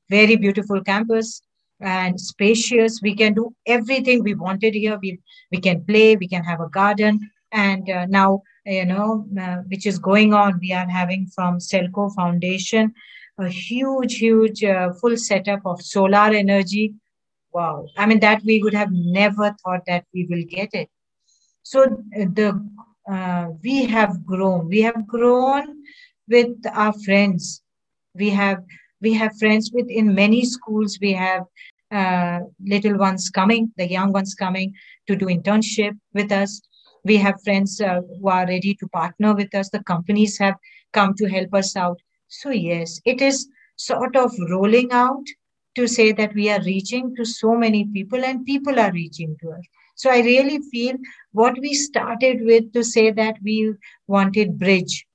very 0.08 0.36
beautiful 0.36 0.82
campus 0.82 1.42
and 1.80 2.20
spacious. 2.20 3.00
We 3.02 3.14
can 3.14 3.34
do 3.34 3.54
everything 3.66 4.22
we 4.22 4.34
wanted 4.34 4.74
here. 4.74 4.98
We, 5.00 5.20
we 5.50 5.60
can 5.60 5.84
play, 5.84 6.16
we 6.16 6.28
can 6.28 6.44
have 6.44 6.60
a 6.60 6.68
garden. 6.68 7.30
And 7.52 7.88
uh, 7.88 8.06
now, 8.06 8.42
you 8.66 8.84
know, 8.84 9.26
uh, 9.40 9.58
which 9.68 9.86
is 9.86 9.98
going 9.98 10.34
on, 10.34 10.58
we 10.60 10.72
are 10.72 10.88
having 10.88 11.26
from 11.34 11.58
Selco 11.58 12.14
Foundation 12.14 12.92
a 13.38 13.48
huge, 13.48 14.16
huge 14.16 14.64
uh, 14.64 14.92
full 14.94 15.16
setup 15.16 15.60
of 15.64 15.80
solar 15.80 16.30
energy. 16.34 16.94
Wow. 17.52 17.86
I 17.96 18.06
mean, 18.06 18.20
that 18.20 18.42
we 18.44 18.62
would 18.62 18.74
have 18.74 18.90
never 18.92 19.54
thought 19.64 19.82
that 19.86 20.04
we 20.12 20.26
will 20.28 20.44
get 20.48 20.70
it. 20.74 20.90
So 21.62 21.84
uh, 21.84 22.26
the 22.32 22.68
uh, 23.10 23.48
we 23.62 23.86
have 23.86 24.26
grown. 24.26 24.68
We 24.68 24.82
have 24.82 25.06
grown 25.06 25.82
with 26.28 26.56
our 26.72 26.92
friends. 26.92 27.62
We 28.14 28.30
have 28.30 28.62
we 29.00 29.12
have 29.14 29.36
friends 29.38 29.70
with 29.72 29.88
in 29.88 30.14
many 30.14 30.44
schools. 30.44 30.98
We 31.00 31.12
have 31.12 31.44
uh, 31.90 32.40
little 32.64 32.98
ones 32.98 33.30
coming, 33.30 33.72
the 33.76 33.88
young 33.88 34.12
ones 34.12 34.34
coming 34.34 34.74
to 35.06 35.16
do 35.16 35.26
internship 35.26 35.96
with 36.14 36.32
us. 36.32 36.60
We 37.04 37.16
have 37.16 37.42
friends 37.42 37.80
uh, 37.80 38.00
who 38.20 38.28
are 38.28 38.46
ready 38.46 38.74
to 38.74 38.88
partner 38.88 39.34
with 39.34 39.54
us. 39.54 39.70
The 39.70 39.82
companies 39.84 40.38
have 40.38 40.56
come 40.92 41.14
to 41.14 41.28
help 41.28 41.54
us 41.54 41.76
out. 41.76 41.98
So 42.28 42.50
yes, 42.50 43.00
it 43.04 43.22
is 43.22 43.48
sort 43.76 44.16
of 44.16 44.32
rolling 44.50 44.92
out 44.92 45.24
to 45.76 45.86
say 45.86 46.12
that 46.12 46.34
we 46.34 46.50
are 46.50 46.60
reaching 46.62 47.14
to 47.16 47.24
so 47.24 47.54
many 47.54 47.86
people 47.86 48.24
and 48.24 48.44
people 48.44 48.78
are 48.80 48.92
reaching 48.92 49.36
to 49.40 49.50
us. 49.50 49.64
So 49.94 50.10
I 50.10 50.20
really 50.20 50.58
feel 50.70 50.96
what 51.32 51.56
we 51.60 51.74
started 51.74 52.40
with 52.42 52.72
to 52.72 52.84
say 52.84 53.10
that 53.12 53.36
we 53.42 53.72
wanted 54.06 54.58
bridge. 54.58 55.06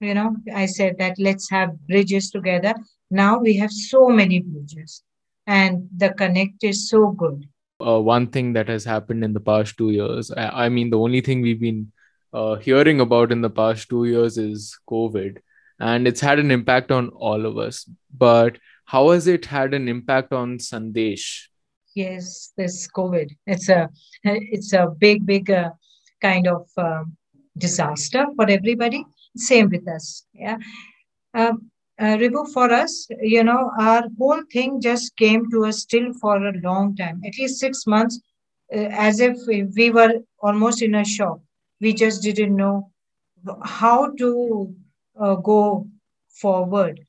You 0.00 0.14
know, 0.14 0.36
I 0.54 0.66
said 0.66 0.96
that 0.98 1.18
let's 1.18 1.50
have 1.50 1.78
bridges 1.86 2.30
together. 2.30 2.74
Now 3.10 3.38
we 3.38 3.56
have 3.56 3.72
so 3.72 4.08
many 4.08 4.40
bridges 4.40 5.02
and 5.46 5.88
the 5.96 6.10
connect 6.10 6.62
is 6.64 6.88
so 6.88 7.10
good. 7.10 7.48
Uh, 7.84 8.00
one 8.00 8.26
thing 8.26 8.52
that 8.52 8.68
has 8.68 8.84
happened 8.84 9.24
in 9.24 9.32
the 9.32 9.40
past 9.40 9.76
two 9.76 9.90
years, 9.90 10.30
I, 10.30 10.66
I 10.66 10.68
mean, 10.68 10.90
the 10.90 10.98
only 10.98 11.20
thing 11.20 11.40
we've 11.40 11.60
been 11.60 11.92
uh, 12.32 12.56
hearing 12.56 13.00
about 13.00 13.32
in 13.32 13.40
the 13.40 13.50
past 13.50 13.88
two 13.88 14.04
years 14.04 14.38
is 14.38 14.78
COVID, 14.88 15.38
and 15.80 16.06
it's 16.06 16.20
had 16.20 16.38
an 16.38 16.50
impact 16.50 16.92
on 16.92 17.08
all 17.08 17.46
of 17.46 17.58
us. 17.58 17.88
But 18.16 18.58
how 18.84 19.10
has 19.10 19.26
it 19.26 19.46
had 19.46 19.72
an 19.74 19.88
impact 19.88 20.32
on 20.32 20.58
Sandesh? 20.58 21.46
Yes, 21.94 22.52
this 22.56 22.86
COVID. 22.86 23.30
It's 23.46 23.68
a 23.68 23.88
it's 24.22 24.72
a 24.72 24.88
big, 24.98 25.26
big 25.26 25.50
uh, 25.50 25.70
kind 26.20 26.46
of 26.46 26.68
uh, 26.76 27.04
disaster 27.56 28.26
for 28.36 28.48
everybody. 28.48 29.04
Same 29.36 29.70
with 29.70 29.88
us. 29.88 30.26
Yeah. 30.32 30.58
Um, 31.34 31.70
uh, 32.00 32.16
for 32.52 32.72
us, 32.72 33.06
you 33.20 33.44
know, 33.44 33.70
our 33.78 34.04
whole 34.18 34.42
thing 34.52 34.80
just 34.80 35.16
came 35.16 35.50
to 35.50 35.66
us 35.66 35.80
still 35.80 36.12
for 36.14 36.36
a 36.36 36.52
long 36.62 36.96
time, 36.96 37.20
at 37.26 37.38
least 37.38 37.60
six 37.60 37.86
months, 37.86 38.20
uh, 38.74 38.88
as 38.90 39.20
if 39.20 39.36
we 39.46 39.90
were 39.90 40.14
almost 40.42 40.82
in 40.82 40.94
a 40.94 41.04
shock. 41.04 41.40
We 41.80 41.92
just 41.92 42.22
didn't 42.22 42.56
know 42.56 42.90
how 43.62 44.10
to 44.18 44.74
uh, 45.20 45.34
go 45.36 45.86
forward. 46.28 47.00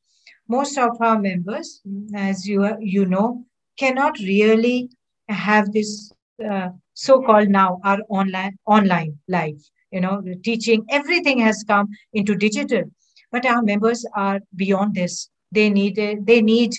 Most 0.48 0.78
of 0.78 1.02
our 1.02 1.20
members, 1.20 1.82
as 2.14 2.48
you 2.48 2.76
you 2.80 3.06
know, 3.06 3.46
cannot 3.78 4.20
really 4.20 4.90
have 5.30 5.72
this 5.72 6.12
uh, 6.50 6.70
so-called 6.94 7.50
now 7.50 7.80
our 7.86 8.00
online 8.10 8.58
online 8.66 9.18
life. 9.30 9.62
You 9.92 10.02
know, 10.02 10.22
teaching 10.44 10.86
everything 10.90 11.40
has 11.40 11.64
come 11.68 11.88
into 12.14 12.36
digital 12.36 12.84
but 13.32 13.46
our 13.46 13.62
members 13.62 14.06
are 14.16 14.40
beyond 14.56 14.96
this. 14.96 15.30
They 15.52 15.70
need 15.70 15.98
a, 16.00 16.16
they 16.16 16.42
need 16.42 16.74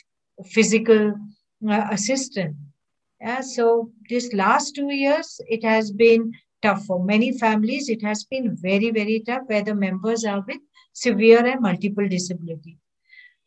physical 0.46 1.14
uh, 1.68 1.86
assistance. 1.90 2.56
Yeah, 3.20 3.40
so 3.40 3.90
this 4.08 4.32
last 4.32 4.74
two 4.74 4.92
years, 4.92 5.40
it 5.46 5.64
has 5.64 5.92
been 5.92 6.32
tough 6.60 6.84
for 6.86 7.04
many 7.04 7.38
families. 7.38 7.88
It 7.88 8.02
has 8.02 8.24
been 8.24 8.56
very, 8.56 8.90
very 8.90 9.20
tough 9.20 9.42
where 9.46 9.62
the 9.62 9.74
members 9.74 10.24
are 10.24 10.42
with 10.46 10.58
severe 10.92 11.44
and 11.44 11.60
multiple 11.60 12.08
disability. 12.08 12.78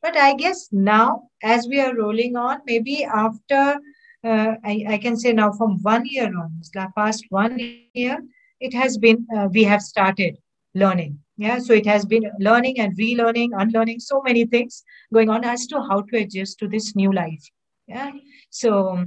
But 0.02 0.16
I 0.16 0.34
guess 0.36 0.70
now, 0.72 1.30
as 1.44 1.68
we 1.68 1.82
are 1.82 1.96
rolling 1.96 2.36
on, 2.38 2.60
maybe 2.66 3.04
after, 3.04 3.80
uh, 4.24 4.54
I, 4.64 4.86
I 4.88 4.98
can 4.98 5.18
say 5.18 5.34
now 5.34 5.52
from 5.52 5.82
one 5.82 6.06
year 6.06 6.28
on, 6.28 6.62
past 6.96 7.26
one 7.30 7.60
year, 7.94 8.24
it 8.60 8.74
has 8.74 8.98
been, 8.98 9.28
uh, 9.36 9.50
we 9.52 9.64
have 9.64 9.82
started 9.82 10.38
learning. 10.74 11.20
Yeah, 11.38 11.60
so 11.60 11.74
it 11.74 11.86
has 11.86 12.06
been 12.06 12.24
learning 12.40 12.80
and 12.80 12.98
relearning, 12.98 13.50
unlearning, 13.58 14.00
so 14.00 14.22
many 14.24 14.46
things 14.46 14.84
going 15.14 15.30
on 15.30 15.44
as 15.44 15.68
to 15.68 15.82
how 15.82 16.02
to 16.02 16.18
adjust 16.18 16.60
to 16.60 16.68
this 16.68 16.96
new 16.96 17.12
life. 17.12 17.44
Yeah, 17.88 18.12
so 18.50 19.06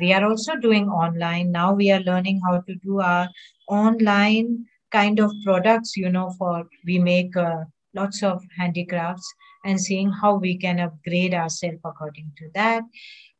we 0.00 0.12
are 0.12 0.24
also 0.24 0.56
doing 0.56 0.88
online. 0.88 1.52
Now 1.52 1.74
we 1.74 1.90
are 1.90 2.00
learning 2.00 2.40
how 2.46 2.60
to 2.60 2.74
do 2.76 3.00
our 3.00 3.28
online 3.68 4.66
kind 4.90 5.20
of 5.20 5.30
products 5.44 5.96
you 5.96 6.08
know 6.10 6.30
for 6.38 6.64
we 6.86 6.98
make 6.98 7.36
uh, 7.36 7.64
lots 7.94 8.22
of 8.22 8.42
handicrafts 8.58 9.30
and 9.64 9.78
seeing 9.78 10.10
how 10.10 10.36
we 10.36 10.56
can 10.56 10.80
upgrade 10.80 11.34
ourselves 11.34 11.78
according 11.84 12.32
to 12.38 12.48
that. 12.54 12.82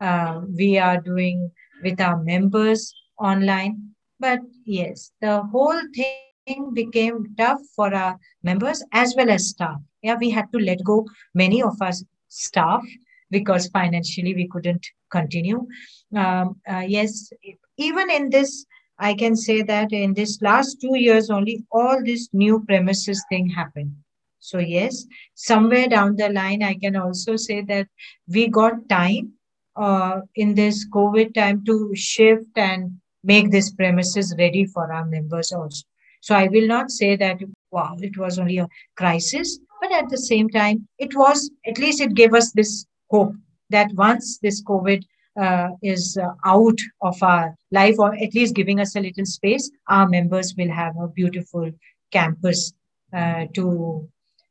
Uh, 0.00 0.42
we 0.56 0.78
are 0.78 1.00
doing 1.00 1.50
with 1.82 2.00
our 2.00 2.22
members 2.22 2.94
online. 3.18 3.94
But 4.20 4.40
yes 4.64 5.12
the 5.20 5.42
whole 5.42 5.80
thing 5.94 6.27
became 6.74 7.34
tough 7.36 7.60
for 7.74 7.94
our 7.94 8.18
members 8.42 8.84
as 8.92 9.14
well 9.16 9.30
as 9.30 9.48
staff 9.48 9.80
yeah 10.02 10.16
we 10.20 10.30
had 10.30 10.50
to 10.52 10.58
let 10.58 10.82
go 10.84 11.04
many 11.34 11.62
of 11.62 11.76
our 11.80 11.92
staff 12.28 12.82
because 13.30 13.68
financially 13.68 14.34
we 14.34 14.48
couldn't 14.48 14.86
continue. 15.10 15.66
Um, 16.14 16.60
uh, 16.68 16.84
yes, 16.86 17.30
even 17.76 18.10
in 18.10 18.30
this, 18.30 18.66
I 18.98 19.14
can 19.14 19.36
say 19.36 19.62
that 19.62 19.92
in 19.92 20.14
this 20.14 20.40
last 20.42 20.80
two 20.80 20.96
years 20.96 21.30
only, 21.30 21.64
all 21.70 22.02
this 22.04 22.28
new 22.32 22.64
premises 22.66 23.24
thing 23.28 23.48
happened. 23.48 23.94
So 24.40 24.58
yes, 24.58 25.04
somewhere 25.34 25.88
down 25.88 26.16
the 26.16 26.30
line, 26.30 26.62
I 26.62 26.74
can 26.74 26.96
also 26.96 27.36
say 27.36 27.60
that 27.62 27.88
we 28.28 28.48
got 28.48 28.88
time 28.88 29.32
uh, 29.76 30.20
in 30.34 30.54
this 30.54 30.86
COVID 30.88 31.34
time 31.34 31.64
to 31.66 31.92
shift 31.94 32.56
and 32.56 32.92
make 33.24 33.50
this 33.50 33.72
premises 33.72 34.34
ready 34.38 34.64
for 34.64 34.92
our 34.92 35.04
members 35.04 35.52
also. 35.52 35.84
So 36.20 36.34
I 36.34 36.48
will 36.48 36.66
not 36.66 36.90
say 36.90 37.16
that, 37.16 37.38
wow, 37.70 37.96
it 38.00 38.16
was 38.18 38.38
only 38.38 38.58
a 38.58 38.68
crisis, 38.96 39.58
but 39.80 39.92
at 39.92 40.08
the 40.08 40.18
same 40.18 40.48
time, 40.48 40.88
it 40.98 41.14
was, 41.16 41.50
at 41.66 41.78
least 41.78 42.00
it 42.00 42.14
gave 42.14 42.34
us 42.34 42.52
this 42.52 42.86
hope 43.10 43.34
that 43.70 43.92
once 43.94 44.38
this 44.38 44.62
COVID 44.62 45.04
uh, 45.40 45.68
is 45.82 46.18
uh, 46.20 46.32
out 46.44 46.78
of 47.00 47.22
our 47.22 47.54
life, 47.70 47.96
or 47.98 48.14
at 48.14 48.34
least 48.34 48.54
giving 48.56 48.80
us 48.80 48.96
a 48.96 49.00
little 49.00 49.24
space, 49.24 49.70
our 49.88 50.08
members 50.08 50.54
will 50.56 50.70
have 50.70 50.96
a 50.96 51.06
beautiful 51.08 51.70
campus 52.10 52.72
uh, 53.12 53.44
to 53.54 54.08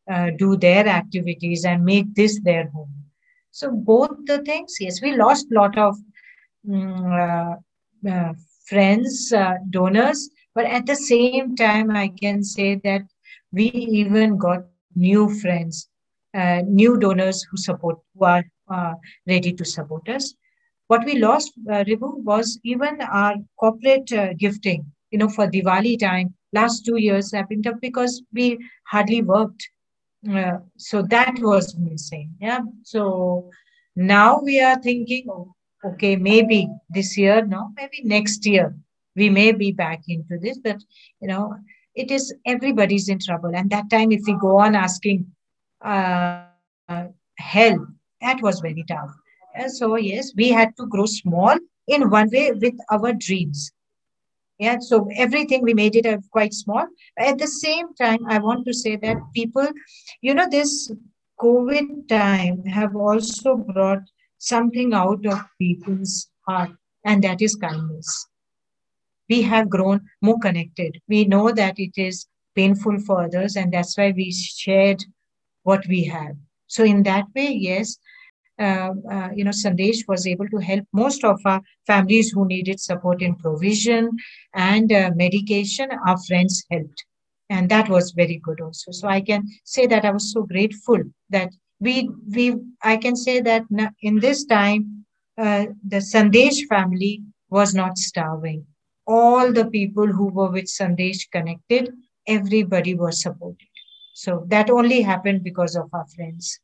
uh, 0.10 0.30
do 0.38 0.56
their 0.56 0.88
activities 0.88 1.66
and 1.66 1.84
make 1.84 2.14
this 2.16 2.40
their 2.42 2.70
home. 2.70 2.94
So 3.52 3.72
both 3.72 4.12
the 4.26 4.40
things, 4.44 4.78
yes, 4.80 5.02
we 5.02 5.16
lost 5.16 5.48
a 5.52 5.56
lot 5.56 5.78
of 5.78 5.98
um, 6.72 7.58
friends, 8.66 9.34
donors, 9.70 10.30
but 10.58 10.66
at 10.66 10.88
the 10.88 10.96
same 10.96 11.56
time, 11.56 11.92
I 11.92 12.08
can 12.10 12.44
say 12.44 12.76
that 12.84 13.04
we 13.52 13.66
even 13.66 14.38
got 14.38 14.62
new 14.96 15.30
friends, 15.42 15.88
uh, 16.34 16.62
new 16.66 16.98
donors 16.98 17.44
who 17.44 17.58
support, 17.58 18.00
who 18.16 18.26
are 18.26 18.44
uh, 18.68 18.94
ready 19.28 19.54
to 19.54 19.64
support 19.64 20.10
us. 20.10 20.34
What 20.88 21.06
we 21.06 21.20
lost, 21.20 21.54
uh, 21.70 21.84
Ribhu, 21.84 22.24
was 22.24 22.60
even 22.64 23.02
our 23.02 23.36
corporate 23.60 24.12
uh, 24.12 24.34
gifting. 24.34 24.92
You 25.12 25.20
know, 25.20 25.30
for 25.30 25.48
Diwali 25.48 26.00
time, 26.00 26.34
last 26.54 26.86
two 26.86 26.98
years 26.98 27.32
been 27.50 27.62
tough 27.62 27.80
because 27.80 28.24
we 28.34 28.58
hardly 28.88 29.22
worked. 29.22 29.70
Uh, 30.28 30.58
so 30.78 31.04
that 31.04 31.38
was 31.40 31.78
missing. 31.78 32.32
Yeah. 32.42 32.62
So 32.84 33.52
now 33.96 34.42
we 34.42 34.60
are 34.60 34.82
thinking, 34.82 35.28
oh, 35.30 35.54
okay, 35.86 36.16
maybe 36.16 36.68
this 36.90 37.16
year, 37.16 37.46
no, 37.46 37.70
maybe 37.78 38.02
next 38.04 38.46
year 38.48 38.76
we 39.18 39.30
may 39.30 39.52
be 39.52 39.72
back 39.72 40.04
into 40.08 40.38
this. 40.40 40.58
But 40.60 40.78
you 41.20 41.28
know, 41.28 41.56
it 41.96 42.12
is 42.12 42.34
everybody's 42.46 43.10
in 43.10 43.20
trouble, 43.20 43.52
and 43.54 43.70
that 43.72 43.90
time 43.90 44.12
if 44.12 44.22
we 44.26 44.36
go 44.40 44.60
on 44.60 44.76
asking 44.76 45.26
uh, 45.82 46.46
help 47.38 47.88
that 48.22 48.42
was 48.42 48.60
very 48.60 48.84
tough. 48.88 49.12
And 49.56 49.72
so, 49.72 49.96
yes, 49.96 50.32
we 50.36 50.50
had 50.50 50.76
to 50.78 50.86
grow 50.88 51.06
small 51.06 51.58
in 51.88 52.10
one 52.10 52.30
way 52.32 52.52
with 52.52 52.76
our 52.92 53.14
dreams. 53.14 53.72
Yeah, 54.60 54.80
so 54.80 55.08
everything 55.16 55.62
we 55.62 55.74
made 55.74 55.96
it 55.96 56.24
quite 56.32 56.54
small. 56.54 56.88
At 57.18 57.38
the 57.38 57.48
same 57.48 57.94
time, 57.94 58.26
I 58.28 58.40
want 58.40 58.66
to 58.66 58.74
say 58.74 58.96
that 58.96 59.18
people, 59.36 59.68
you 60.22 60.34
know, 60.34 60.48
this 60.50 60.92
COVID 61.40 62.08
time 62.08 62.64
have 62.66 62.96
also 62.96 63.58
brought 63.58 64.02
something 64.40 64.94
out 64.94 65.26
of 65.28 65.40
people's 65.60 66.30
heart, 66.48 66.72
and 67.06 67.24
that 67.24 67.42
is 67.42 67.56
kindness. 67.56 68.28
We 69.30 69.42
have 69.44 69.70
grown 69.70 70.02
more 70.22 70.40
connected. 70.40 71.00
We 71.08 71.26
know 71.26 71.52
that 71.52 71.76
it 71.78 71.94
is 71.98 72.28
painful 72.56 73.00
for 73.00 73.24
others, 73.26 73.56
and 73.56 73.72
that's 73.74 73.98
why 73.98 74.12
we 74.16 74.32
shared 74.32 75.04
what 75.64 75.86
we 75.88 76.04
have. 76.06 76.36
So, 76.68 76.84
in 76.84 77.04
that 77.04 77.26
way, 77.36 77.52
yes, 77.52 77.98
uh, 78.60 78.92
uh, 79.12 79.30
you 79.36 79.44
know, 79.44 79.52
Sandesh 79.52 80.08
was 80.08 80.26
able 80.26 80.48
to 80.50 80.58
help 80.58 80.86
most 80.94 81.24
of 81.24 81.40
our 81.46 81.62
families 81.86 82.32
who 82.32 82.48
needed 82.48 82.80
support 82.80 83.22
in 83.22 83.36
provision 83.36 84.10
and 84.54 84.92
uh, 84.92 85.12
medication. 85.16 85.90
Our 86.08 86.18
friends 86.28 86.66
helped. 86.72 87.06
And 87.50 87.70
that 87.70 87.88
was 87.90 88.12
very 88.12 88.40
good 88.44 88.60
also. 88.62 88.92
So 88.92 89.08
I 89.08 89.22
can 89.22 89.48
say 89.64 89.86
that 89.88 90.06
I 90.06 90.12
was 90.12 90.32
so 90.34 90.44
grateful 90.44 91.00
that 91.30 91.50
we, 91.80 92.10
we 92.36 92.56
I 92.84 92.98
can 92.98 93.16
say 93.16 93.42
that 93.42 93.64
in 94.02 94.20
this 94.20 94.46
time, 94.46 95.06
uh, 95.38 95.68
the 95.88 95.98
Sandesh 95.98 96.68
family 96.68 97.22
was 97.50 97.74
not 97.76 97.98
starving. 97.98 98.66
All 99.08 99.52
the 99.54 99.66
people 99.66 100.06
who 100.06 100.28
were 100.28 100.52
with 100.52 100.66
Sandesh 100.66 101.32
connected, 101.32 101.94
everybody 102.28 102.94
was 102.94 103.22
supported. 103.22 103.68
So 104.14 104.46
that 104.48 104.70
only 104.70 105.02
happened 105.02 105.44
because 105.44 105.76
of 105.76 105.90
our 105.94 106.06
friends. 106.08 106.60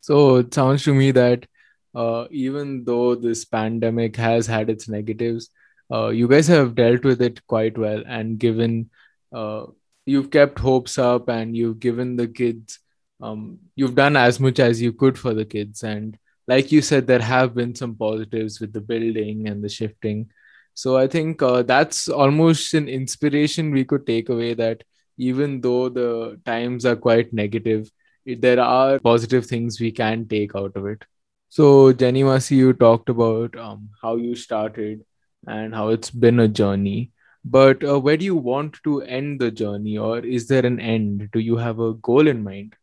So 0.00 0.36
it 0.36 0.52
sounds 0.52 0.82
to 0.84 0.94
me 0.94 1.12
that 1.12 1.46
uh, 1.94 2.26
even 2.30 2.84
though 2.84 3.14
this 3.14 3.44
pandemic 3.44 4.16
has 4.16 4.46
had 4.46 4.68
its 4.68 4.88
negatives, 4.88 5.50
uh, 5.92 6.08
you 6.08 6.26
guys 6.26 6.48
have 6.48 6.74
dealt 6.74 7.04
with 7.04 7.22
it 7.22 7.46
quite 7.46 7.78
well 7.78 8.02
and 8.06 8.38
given, 8.38 8.90
uh, 9.32 9.66
you've 10.06 10.30
kept 10.30 10.58
hopes 10.58 10.98
up 10.98 11.28
and 11.28 11.56
you've 11.56 11.78
given 11.78 12.16
the 12.16 12.26
kids, 12.26 12.80
um, 13.20 13.58
you've 13.76 13.94
done 13.94 14.16
as 14.16 14.40
much 14.40 14.58
as 14.58 14.82
you 14.82 14.92
could 14.92 15.18
for 15.18 15.34
the 15.34 15.44
kids. 15.44 15.82
And 15.82 16.18
like 16.48 16.72
you 16.72 16.82
said, 16.82 17.06
there 17.06 17.20
have 17.20 17.54
been 17.54 17.74
some 17.74 17.94
positives 17.94 18.60
with 18.60 18.72
the 18.72 18.80
building 18.80 19.48
and 19.48 19.62
the 19.62 19.68
shifting. 19.68 20.30
So 20.74 20.96
I 20.96 21.06
think 21.06 21.40
uh, 21.40 21.62
that's 21.62 22.08
almost 22.08 22.74
an 22.74 22.88
inspiration 22.88 23.70
we 23.70 23.84
could 23.84 24.06
take 24.06 24.28
away 24.28 24.54
that 24.54 24.82
even 25.16 25.60
though 25.60 25.88
the 25.88 26.40
times 26.44 26.84
are 26.84 26.96
quite 26.96 27.32
negative, 27.32 27.90
there 28.26 28.60
are 28.60 28.98
positive 28.98 29.46
things 29.46 29.80
we 29.80 29.92
can 29.92 30.26
take 30.26 30.56
out 30.56 30.76
of 30.76 30.86
it. 30.86 31.04
So, 31.48 31.92
Jenny 31.92 32.24
Masi, 32.24 32.56
you 32.56 32.72
talked 32.72 33.08
about 33.08 33.56
um, 33.56 33.90
how 34.02 34.16
you 34.16 34.34
started 34.34 35.04
and 35.46 35.72
how 35.72 35.90
it's 35.90 36.10
been 36.10 36.40
a 36.40 36.48
journey. 36.48 37.12
But 37.44 37.84
uh, 37.84 38.00
where 38.00 38.16
do 38.16 38.24
you 38.24 38.34
want 38.34 38.78
to 38.84 39.02
end 39.02 39.38
the 39.38 39.50
journey, 39.50 39.98
or 39.98 40.18
is 40.18 40.48
there 40.48 40.64
an 40.66 40.80
end? 40.80 41.28
Do 41.32 41.38
you 41.38 41.56
have 41.56 41.78
a 41.78 41.92
goal 41.94 42.26
in 42.26 42.42
mind? 42.42 42.74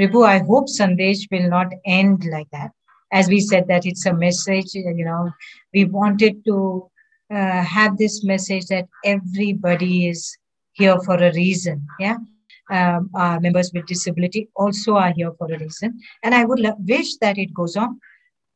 Ribhu, 0.00 0.24
I 0.24 0.38
hope 0.38 0.68
Sandesh 0.68 1.26
will 1.30 1.50
not 1.50 1.66
end 1.84 2.24
like 2.30 2.48
that. 2.52 2.70
As 3.12 3.28
we 3.28 3.40
said, 3.40 3.68
that 3.68 3.84
it's 3.84 4.06
a 4.06 4.14
message, 4.14 4.74
you 4.74 5.04
know, 5.04 5.30
we 5.74 5.84
wanted 5.84 6.44
to 6.46 6.90
uh, 7.30 7.62
have 7.62 7.96
this 7.96 8.24
message 8.24 8.66
that 8.66 8.86
everybody 9.04 10.08
is 10.08 10.36
here 10.72 10.98
for 11.00 11.14
a 11.14 11.32
reason. 11.32 11.86
Yeah 11.98 12.16
um, 12.70 13.10
members 13.40 13.72
with 13.72 13.86
disability 13.86 14.48
also 14.56 14.96
are 14.96 15.12
here 15.12 15.32
for 15.38 15.52
a 15.52 15.58
reason. 15.58 16.00
And 16.22 16.34
I 16.34 16.44
would 16.44 16.64
wish 16.78 17.16
that 17.16 17.38
it 17.38 17.52
goes 17.52 17.76
on, 17.76 18.00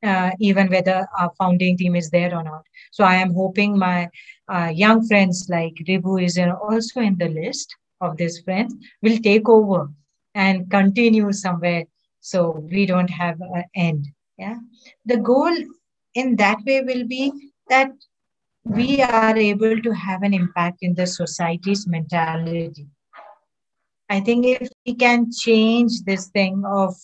uh, 0.02 0.30
even 0.38 0.68
whether 0.68 1.06
our 1.18 1.32
founding 1.38 1.76
team 1.76 1.94
is 1.94 2.10
there 2.10 2.34
or 2.34 2.42
not. 2.42 2.62
So 2.92 3.04
I 3.04 3.16
am 3.16 3.34
hoping 3.34 3.78
my 3.78 4.08
uh, 4.48 4.72
young 4.74 5.06
friends 5.06 5.48
like 5.50 5.74
Ribhu 5.86 6.22
is 6.22 6.38
also 6.38 7.00
in 7.00 7.16
the 7.18 7.28
list 7.28 7.74
of 8.00 8.16
these 8.16 8.40
friends 8.40 8.74
will 9.02 9.18
take 9.18 9.48
over 9.48 9.88
and 10.34 10.70
continue 10.70 11.32
somewhere 11.32 11.84
so 12.20 12.64
we 12.70 12.86
don't 12.86 13.10
have 13.10 13.40
an 13.40 13.64
end. 13.74 14.06
Yeah. 14.38 14.58
The 15.06 15.16
goal 15.16 15.52
in 16.14 16.36
that 16.36 16.58
way 16.64 16.82
will 16.82 17.06
be 17.06 17.32
that 17.68 17.90
we 18.68 19.02
are 19.02 19.36
able 19.36 19.80
to 19.80 19.90
have 19.92 20.22
an 20.22 20.34
impact 20.34 20.78
in 20.82 20.94
the 20.94 21.06
society's 21.06 21.86
mentality 21.86 22.86
I 24.08 24.20
think 24.20 24.46
if 24.46 24.68
we 24.86 24.94
can 24.94 25.30
change 25.30 26.02
this 26.04 26.28
thing 26.28 26.62
of 26.64 26.94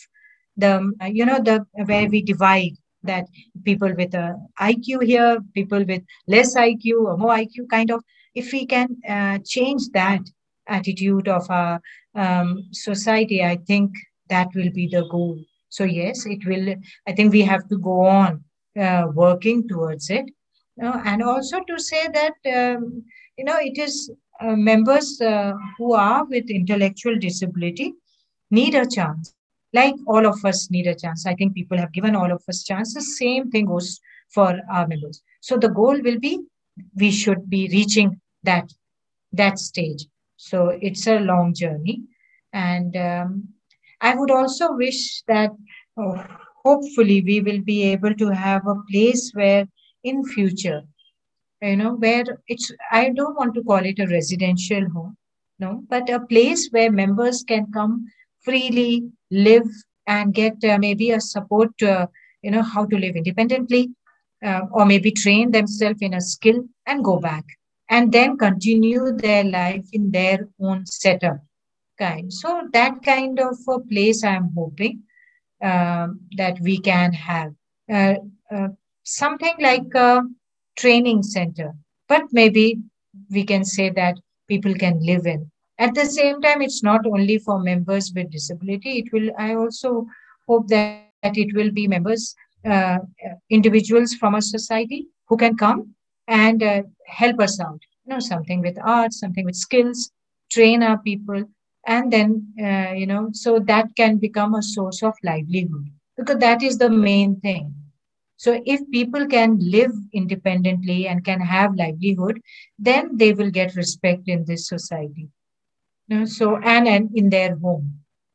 the, 0.56 0.92
you 1.12 1.26
know, 1.26 1.38
the 1.38 1.66
where 1.84 2.08
we 2.08 2.22
divide 2.22 2.76
that 3.02 3.26
people 3.64 3.92
with 3.94 4.14
a 4.14 4.36
IQ 4.58 5.04
here, 5.04 5.38
people 5.54 5.84
with 5.84 6.02
less 6.26 6.56
IQ 6.56 7.04
or 7.04 7.18
more 7.18 7.34
IQ, 7.34 7.68
kind 7.68 7.90
of, 7.90 8.02
if 8.34 8.52
we 8.52 8.64
can 8.64 8.96
uh, 9.08 9.38
change 9.44 9.90
that 9.90 10.22
attitude 10.66 11.28
of 11.28 11.50
our 11.50 11.80
um, 12.14 12.64
society, 12.72 13.44
I 13.44 13.56
think 13.56 13.92
that 14.30 14.48
will 14.54 14.70
be 14.70 14.88
the 14.88 15.06
goal. 15.10 15.38
So 15.68 15.84
yes, 15.84 16.24
it 16.24 16.46
will. 16.46 16.74
I 17.06 17.12
think 17.12 17.32
we 17.32 17.42
have 17.42 17.68
to 17.68 17.78
go 17.78 18.06
on 18.06 18.44
uh, 18.80 19.08
working 19.12 19.68
towards 19.68 20.08
it, 20.08 20.24
and 20.78 21.22
also 21.22 21.60
to 21.68 21.78
say 21.78 22.08
that 22.08 22.34
um, 22.54 23.04
you 23.36 23.44
know 23.44 23.58
it 23.60 23.78
is 23.78 24.10
uh, 24.40 24.56
members 24.56 25.20
uh, 25.20 25.52
who 25.78 25.94
are 25.94 26.24
with 26.26 26.50
intellectual 26.50 27.18
disability 27.18 27.92
need 28.50 28.74
a 28.74 28.86
chance 28.86 29.34
like 29.74 29.94
all 30.06 30.24
of 30.24 30.42
us 30.44 30.70
need 30.70 30.86
a 30.86 30.94
chance. 30.94 31.26
I 31.26 31.34
think 31.34 31.54
people 31.54 31.76
have 31.76 31.92
given 31.92 32.14
all 32.14 32.32
of 32.32 32.42
us 32.48 32.62
chances. 32.62 33.18
Same 33.18 33.50
thing 33.50 33.66
goes 33.66 34.00
for 34.32 34.56
our 34.70 34.86
members. 34.86 35.20
So 35.40 35.56
the 35.58 35.68
goal 35.68 36.00
will 36.00 36.18
be 36.20 36.38
we 36.94 37.10
should 37.10 37.50
be 37.50 37.68
reaching 37.72 38.20
that 38.44 38.72
that 39.32 39.58
stage. 39.58 40.06
So 40.36 40.78
it's 40.80 41.06
a 41.06 41.18
long 41.18 41.54
journey, 41.54 42.02
and 42.52 42.96
um, 42.96 43.48
I 44.00 44.14
would 44.14 44.30
also 44.30 44.72
wish 44.74 45.22
that 45.22 45.50
oh, 45.98 46.24
hopefully 46.64 47.20
we 47.22 47.40
will 47.40 47.60
be 47.60 47.82
able 47.84 48.14
to 48.14 48.28
have 48.30 48.66
a 48.66 48.76
place 48.90 49.32
where 49.34 49.66
in 50.04 50.24
future 50.34 50.82
you 51.62 51.76
know 51.76 51.94
where 52.04 52.24
it's 52.48 52.70
i 52.90 53.08
don't 53.18 53.36
want 53.40 53.54
to 53.54 53.62
call 53.70 53.84
it 53.92 53.98
a 54.04 54.06
residential 54.08 54.88
home 54.94 55.16
no 55.58 55.70
but 55.88 56.10
a 56.10 56.20
place 56.32 56.68
where 56.70 56.90
members 57.02 57.42
can 57.52 57.66
come 57.72 58.04
freely 58.44 59.02
live 59.30 59.68
and 60.06 60.34
get 60.34 60.56
uh, 60.64 60.78
maybe 60.78 61.10
a 61.10 61.20
support 61.20 61.82
uh, 61.82 62.06
you 62.42 62.50
know 62.50 62.62
how 62.62 62.84
to 62.86 62.96
live 63.04 63.16
independently 63.16 63.84
uh, 64.44 64.62
or 64.72 64.84
maybe 64.84 65.10
train 65.10 65.50
themselves 65.50 66.02
in 66.02 66.14
a 66.14 66.20
skill 66.20 66.62
and 66.86 67.04
go 67.04 67.18
back 67.18 67.44
and 67.90 68.12
then 68.12 68.36
continue 68.36 69.12
their 69.12 69.44
life 69.44 69.84
in 69.92 70.10
their 70.10 70.48
own 70.60 70.84
setup 70.86 71.38
kind. 71.98 72.32
So 72.32 72.68
that 72.72 73.02
kind 73.02 73.38
of 73.40 73.56
a 73.68 73.78
place 73.80 74.24
i'm 74.24 74.50
hoping 74.56 75.02
um, 75.62 76.20
that 76.36 76.58
we 76.60 76.78
can 76.78 77.12
have. 77.12 77.52
Uh, 77.90 78.14
uh, 78.54 78.68
something 79.04 79.54
like 79.60 79.94
a 79.94 80.22
training 80.76 81.22
center. 81.22 81.72
But 82.08 82.24
maybe 82.32 82.78
we 83.30 83.44
can 83.44 83.64
say 83.64 83.90
that 83.90 84.16
people 84.48 84.74
can 84.74 85.00
live 85.02 85.26
in. 85.26 85.50
At 85.78 85.94
the 85.94 86.06
same 86.06 86.40
time 86.40 86.62
it's 86.62 86.82
not 86.82 87.06
only 87.06 87.38
for 87.38 87.58
members 87.60 88.12
with 88.14 88.30
disability. 88.30 88.98
It 88.98 89.12
will 89.12 89.30
i 89.38 89.54
also 89.54 90.06
hope 90.48 90.68
that, 90.68 90.88
that 91.08 91.36
it 91.36 91.54
will 91.54 91.70
be 91.70 91.86
members 91.88 92.34
uh, 92.64 92.98
individuals 93.50 94.14
from 94.14 94.34
a 94.34 94.42
society 94.42 95.06
who 95.28 95.36
can 95.36 95.56
come 95.56 95.94
and 96.26 96.62
uh, 96.62 96.82
help 97.06 97.40
us 97.40 97.60
out. 97.60 97.80
You 98.04 98.14
know 98.14 98.20
something 98.20 98.60
with 98.60 98.78
art 98.84 99.12
something 99.12 99.44
with 99.44 99.56
skills 99.56 100.10
train 100.50 100.82
our 100.82 100.98
people 100.98 101.44
and 101.86 102.12
then 102.12 102.48
uh, 102.62 102.92
you 102.94 103.06
know 103.06 103.28
so 103.32 103.58
that 103.60 103.86
can 103.96 104.18
become 104.18 104.54
a 104.54 104.62
source 104.62 105.02
of 105.02 105.14
livelihood. 105.24 105.86
Because 106.16 106.38
that 106.38 106.62
is 106.62 106.78
the 106.78 106.90
main 106.90 107.40
thing 107.40 107.74
so 108.44 108.60
if 108.66 108.80
people 108.90 109.26
can 109.26 109.58
live 109.74 109.92
independently 110.12 111.08
and 111.08 111.24
can 111.24 111.40
have 111.40 111.76
livelihood 111.82 112.40
then 112.78 113.16
they 113.20 113.32
will 113.32 113.50
get 113.50 113.74
respect 113.74 114.28
in 114.28 114.44
this 114.44 114.68
society. 114.68 115.28
Know, 116.08 116.26
so 116.26 116.58
and, 116.58 116.86
and 116.86 117.08
in 117.14 117.30
their 117.30 117.56
home. 117.56 117.86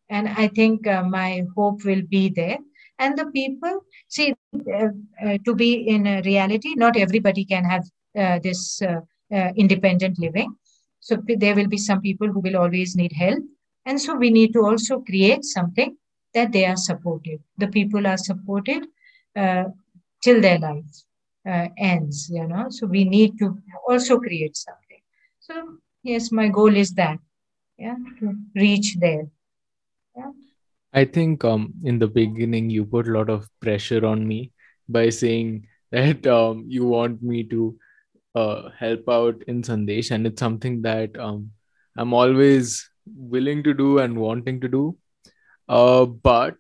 And 0.10 0.28
i 0.43 0.48
think 0.48 0.88
uh, 0.88 1.04
my 1.04 1.43
hope 1.56 1.86
will 1.86 2.02
be 2.10 2.30
there. 2.30 2.58
And 2.98 3.17
the 3.19 3.28
people 3.28 3.82
see 4.08 4.34
uh, 4.80 4.88
uh, 5.26 5.38
to 5.45 5.54
be 5.54 5.72
in 5.95 6.04
reality 6.26 6.74
not 6.76 6.98
everybody 6.98 7.45
can 7.45 7.63
have 7.63 7.86
uh, 8.17 8.39
this 8.39 8.82
uh, 8.82 9.02
uh, 9.32 9.52
independent 9.56 10.17
living. 10.17 10.56
So 11.02 11.22
there 11.43 11.56
will 11.56 11.67
be 11.67 11.78
some 11.78 12.02
people 12.02 12.30
who 12.30 12.39
will 12.39 12.58
always 12.58 12.95
need 12.95 13.13
help. 13.13 13.43
And 13.86 14.02
so 14.02 14.15
we 14.15 14.32
need 14.32 14.54
to 14.54 14.65
also 14.65 15.02
create 15.02 15.45
something 15.45 15.95
that 16.34 16.52
they 16.52 16.65
are 16.65 16.78
supported. 16.78 17.39
The 17.60 17.67
people 17.67 18.08
are 18.08 18.17
supported 18.17 18.88
till 20.22 20.42
their 20.42 20.60
life 20.60 21.04
ends 21.78 22.30
you 22.30 22.48
know. 22.48 22.68
So 22.70 22.88
we 22.88 23.04
need 23.04 23.38
to 23.40 23.58
also 23.88 24.20
create 24.20 24.58
something. 24.58 25.02
So 25.40 25.78
yes 26.04 26.32
my 26.32 26.48
goal 26.48 26.76
is 26.76 26.94
that 26.94 27.20
yeah 27.78 27.96
to 28.20 28.36
reach 28.56 28.98
there. 29.00 29.28
Yeah. 30.18 30.32
I 30.94 31.06
think 31.06 31.44
um 31.46 31.74
in 31.84 32.00
the 32.00 32.08
beginning 32.08 32.70
you 32.70 32.86
put 32.86 33.08
a 33.08 33.12
lot 33.12 33.30
of 33.30 33.48
pressure 33.62 34.06
on 34.06 34.28
me 34.28 34.52
by 34.88 35.10
saying 35.10 35.68
that 35.92 36.26
um 36.28 36.66
you 36.68 36.86
want 36.86 37.22
me 37.22 37.44
to 37.44 37.78
uh 38.36 38.70
help 38.78 39.10
out 39.10 39.44
in 39.48 39.64
sandesh 39.64 40.12
and 40.12 40.28
it's 40.28 40.40
something 40.40 40.82
that 40.84 41.18
um 41.18 41.50
i'm 41.98 42.14
always 42.14 42.88
willing 43.36 43.64
to 43.64 43.74
do 43.74 43.98
and 44.00 44.16
wanting 44.16 44.60
to 44.62 44.68
do. 44.68 44.98
Uh 45.68 46.06
but 46.06 46.56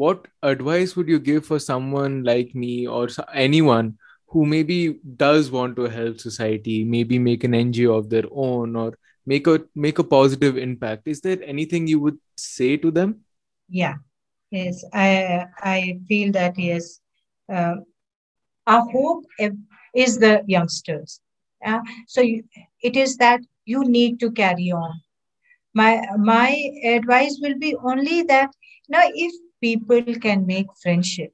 what 0.00 0.28
advice 0.42 0.96
would 0.96 1.08
you 1.08 1.18
give 1.18 1.44
for 1.44 1.58
someone 1.58 2.22
like 2.24 2.54
me 2.54 2.86
or 2.86 3.08
anyone 3.34 3.88
who 4.28 4.46
maybe 4.46 4.98
does 5.22 5.50
want 5.50 5.76
to 5.76 5.88
help 5.94 6.20
society 6.20 6.84
maybe 6.84 7.18
make 7.18 7.44
an 7.44 7.52
ngo 7.52 7.96
of 7.96 8.08
their 8.08 8.28
own 8.44 8.76
or 8.82 8.94
make 9.26 9.46
a 9.46 9.56
make 9.74 9.98
a 9.98 10.04
positive 10.12 10.56
impact? 10.56 11.08
Is 11.14 11.20
there 11.20 11.42
anything 11.54 11.86
you 11.86 12.00
would 12.00 12.18
say 12.36 12.76
to 12.78 12.90
them? 12.90 13.18
Yeah. 13.68 13.98
Yes 14.50 14.80
i 14.92 15.44
i 15.72 15.98
feel 16.08 16.32
that 16.36 16.56
yes 16.58 16.86
uh, 17.56 17.74
our 18.66 18.86
hope 18.94 19.24
is 19.94 20.18
the 20.18 20.32
youngsters. 20.46 21.20
Yeah? 21.62 21.82
so 22.06 22.20
you, 22.20 22.42
it 22.82 22.96
is 22.96 23.16
that 23.18 23.40
you 23.64 23.84
need 23.84 24.18
to 24.20 24.32
carry 24.32 24.72
on. 24.72 24.96
My 25.74 25.92
my 26.16 26.50
advice 26.94 27.38
will 27.42 27.58
be 27.58 27.76
only 27.92 28.22
that 28.34 28.50
now 28.88 29.02
if 29.28 29.32
people 29.60 30.02
can 30.12 30.38
make 30.38 30.60
friendship 30.74 31.24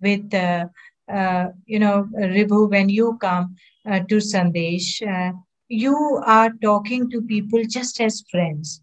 with 0.00 0.32
uh, 0.34 0.64
uh, 1.12 1.46
you 1.66 1.78
know 1.78 2.06
Ribhu 2.14 2.70
when 2.70 2.88
you 2.88 3.16
come 3.20 3.54
uh, 3.90 4.00
to 4.08 4.16
Sandesh 4.16 4.88
uh, 5.06 5.32
you 5.68 5.96
are 6.26 6.50
talking 6.62 7.08
to 7.10 7.22
people 7.22 7.62
just 7.68 8.00
as 8.00 8.22
friends. 8.30 8.82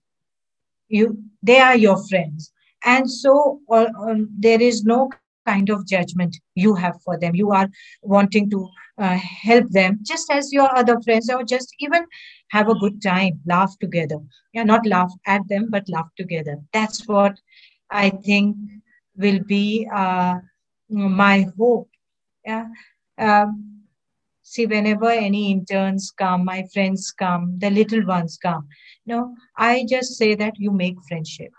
You 0.90 1.18
they 1.44 1.60
are 1.60 1.76
your 1.78 1.98
friends. 2.10 2.52
And 2.86 3.10
so 3.10 3.60
uh, 3.72 3.88
um, 4.08 4.30
there 4.40 4.62
is 4.62 4.84
no 4.84 5.10
kind 5.10 5.40
of 5.42 5.56
judgment 5.56 6.06
you 6.30 6.42
have 6.46 6.66
for 6.70 6.88
them. 6.88 7.10
You 7.10 7.26
are 7.26 7.44
wanting 7.80 8.30
to 8.32 8.50
uh, 8.84 9.02
help 9.18 9.58
them 9.60 9.90
just 9.98 10.24
as 10.26 10.52
your 10.52 10.70
other 10.76 10.96
friends 11.02 11.30
or 11.30 11.44
just 11.44 11.74
even 11.80 12.04
have 12.52 12.68
a 12.70 12.76
good 12.76 13.02
time 13.02 13.40
laugh 13.46 13.74
together. 13.80 14.18
Yeah 14.54 14.64
not 14.64 14.86
laugh 14.86 15.12
at 15.26 15.42
them 15.50 15.68
but 15.70 15.90
laugh 15.90 16.10
together. 16.18 16.58
That's 16.74 17.08
what 17.08 17.40
i 17.92 18.10
think 18.10 18.56
will 19.18 19.40
be 19.48 19.88
uh, 19.94 20.36
my 20.90 21.46
hope. 21.58 21.90
Yeah. 22.46 22.66
Um, 23.18 23.82
see 24.42 24.66
whenever 24.66 25.10
any 25.10 25.52
interns 25.52 26.12
come 26.18 26.44
my 26.46 26.64
friends 26.74 27.12
come 27.12 27.58
the 27.60 27.70
little 27.70 28.04
ones 28.06 28.38
come 28.42 28.68
no 29.06 29.36
i 29.58 29.86
just 29.88 30.18
say 30.18 30.34
that 30.36 30.54
you 30.58 30.72
make 30.72 30.96
friendship. 31.08 31.52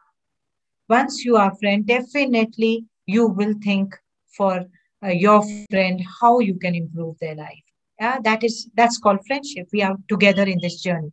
Once 0.89 1.25
you 1.25 1.37
are 1.37 1.55
friend 1.61 1.87
definitely 1.87 2.85
you 3.07 3.29
will 3.29 3.55
think 3.63 3.95
for 4.37 4.65
uh, 5.05 5.09
your 5.09 5.43
friend 5.71 6.01
how 6.21 6.41
you 6.41 6.55
can 6.59 6.75
improve 6.75 7.17
their 7.21 7.37
life. 7.37 7.65
Yeah 8.01 8.19
that 8.25 8.43
is 8.43 8.69
that's 8.75 8.99
called 8.99 9.21
friendship. 9.27 9.69
We 9.73 9.83
are 9.83 9.97
together 10.09 10.43
in 10.43 10.59
this 10.63 10.81
journey. 10.83 11.11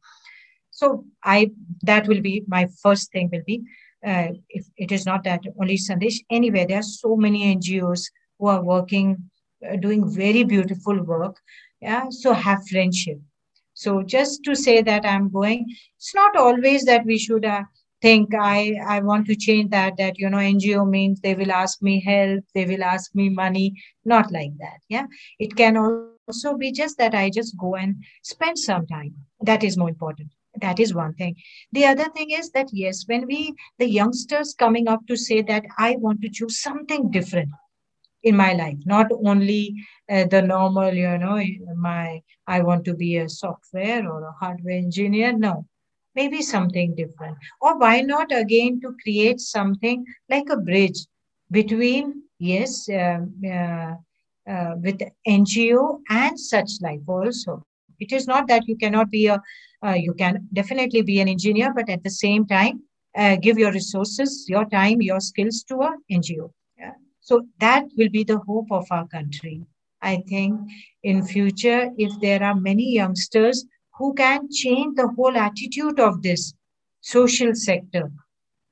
So 0.72 1.06
i 1.24 1.52
that 1.84 2.08
will 2.08 2.22
be 2.22 2.44
my 2.48 2.68
first 2.82 3.12
thing 3.12 3.30
will 3.32 3.46
be 3.46 3.62
uh, 4.06 4.28
if 4.50 4.66
it 4.78 4.92
is 4.92 5.06
not 5.06 5.24
that 5.24 5.42
only 5.60 5.78
sandesh 5.78 6.18
anywhere 6.30 6.66
there 6.68 6.80
are 6.80 6.84
so 6.84 7.16
many 7.16 7.56
ngos 7.56 8.10
who 8.40 8.48
are 8.48 8.64
working 8.64 9.18
uh, 9.68 9.76
doing 9.76 10.08
very 10.10 10.44
beautiful 10.44 11.02
work. 11.04 11.38
Yeah 11.82 12.10
so 12.10 12.34
have 12.34 12.68
friendship. 12.68 13.20
So 13.74 14.02
just 14.04 14.44
to 14.44 14.56
say 14.56 14.82
that 14.82 15.06
i'm 15.06 15.32
going 15.32 15.66
it's 15.98 16.14
not 16.16 16.36
always 16.36 16.86
that 16.86 17.06
we 17.06 17.18
should 17.18 17.46
uh, 17.46 17.64
think 18.02 18.34
i 18.36 18.76
i 18.88 19.00
want 19.00 19.26
to 19.28 19.36
change 19.36 19.70
that 19.72 19.98
that 19.98 20.18
you 20.20 20.30
know 20.30 20.38
ngo 20.38 20.88
means 20.90 21.20
they 21.22 21.36
will 21.36 21.52
ask 21.52 21.82
me 21.82 22.00
help 22.02 22.44
they 22.56 22.66
will 22.66 22.84
ask 22.84 23.14
me 23.16 23.30
money. 23.30 23.74
Not 24.06 24.32
like 24.32 24.58
that 24.60 24.80
yeah. 24.90 25.06
It 25.40 25.56
can 25.56 25.78
also 25.78 26.58
be 26.58 26.72
just 26.72 26.98
that 26.98 27.16
i 27.16 27.30
just 27.30 27.58
go 27.58 27.76
and 27.76 27.96
spend 28.24 28.60
some 28.60 28.86
time. 28.88 29.14
That 29.42 29.64
is 29.64 29.78
more 29.78 29.90
important 29.90 30.37
that 30.62 30.80
is 30.80 30.94
one 30.94 31.14
thing. 31.14 31.36
The 31.72 31.86
other 31.86 32.06
thing 32.16 32.32
is 32.32 32.52
that 32.52 32.68
yes 32.74 33.04
when 33.08 33.26
we 33.28 33.54
the 33.80 33.90
youngsters 33.90 34.54
coming 34.54 34.88
up 34.88 35.06
to 35.08 35.16
say 35.18 35.42
that 35.42 35.66
i 35.78 35.96
want 35.98 36.22
to 36.22 36.30
choose 36.30 36.60
something 36.62 37.10
different 37.12 37.50
in 38.24 38.36
my 38.36 38.54
life 38.54 38.78
not 38.86 39.08
only 39.26 39.74
uh, 40.12 40.26
the 40.26 40.42
normal 40.42 40.94
you 40.94 41.18
know 41.18 41.40
my 41.76 42.22
i 42.48 42.62
want 42.62 42.84
to 42.86 42.94
be 42.94 43.18
a 43.18 43.30
software 43.30 44.10
or 44.12 44.24
a 44.28 44.34
hardware 44.40 44.78
engineer 44.78 45.32
no. 45.34 45.66
Maybe 46.16 46.42
something 46.42 46.96
different. 46.96 47.38
Or 47.62 47.78
why 47.78 48.02
not 48.02 48.32
again 48.32 48.82
to 48.82 48.96
create 49.04 49.40
something 49.40 50.04
like 50.30 50.50
a 50.50 50.58
bridge 50.58 51.06
between 51.52 52.24
yes, 52.40 52.90
um, 52.90 53.34
uh, 53.46 53.94
uh, 54.52 54.74
with 54.82 55.02
NGO 55.26 56.00
and 56.10 56.40
such 56.40 56.72
like 56.82 57.02
also. 57.08 57.64
It 58.00 58.12
is 58.12 58.28
not 58.28 58.48
that 58.48 58.68
you 58.68 58.76
cannot 58.78 59.12
be 59.12 59.28
a, 59.28 59.42
uh, 59.86 59.96
you 59.98 60.14
can 60.14 60.48
definitely 60.54 61.02
be 61.02 61.20
an 61.20 61.28
engineer, 61.28 61.74
but 61.74 61.90
at 61.90 62.04
the 62.04 62.10
same 62.10 62.46
time, 62.46 62.82
uh, 63.16 63.36
give 63.36 63.58
your 63.58 63.72
resources, 63.72 64.46
your 64.48 64.66
time, 64.66 65.02
your 65.02 65.20
skills 65.20 65.64
to 65.64 65.76
a 65.82 65.96
NGO. 66.12 66.52
Yeah. 66.78 66.94
So 67.20 67.48
that 67.60 67.86
will 67.98 68.10
be 68.10 68.24
the 68.24 68.40
hope 68.40 68.72
of 68.72 68.86
our 68.92 69.08
country. 69.08 69.62
I 70.02 70.18
think 70.28 70.60
in 71.04 71.26
future, 71.26 71.90
if 71.98 72.20
there 72.22 72.44
are 72.44 72.56
many 72.56 72.94
youngsters 72.94 73.66
who 73.98 74.14
can 74.14 74.48
change 74.52 74.96
the 74.96 75.08
whole 75.08 75.36
attitude 75.36 76.00
of 76.00 76.22
this 76.22 76.54
social 77.02 77.56
sector, 77.56 78.12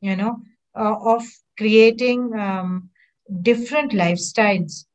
you 0.02 0.16
know, 0.16 0.40
uh, 0.76 0.96
of 1.16 1.24
creating 1.58 2.32
um, 2.38 2.90
different 3.42 3.92
lifestyles. 3.92 4.86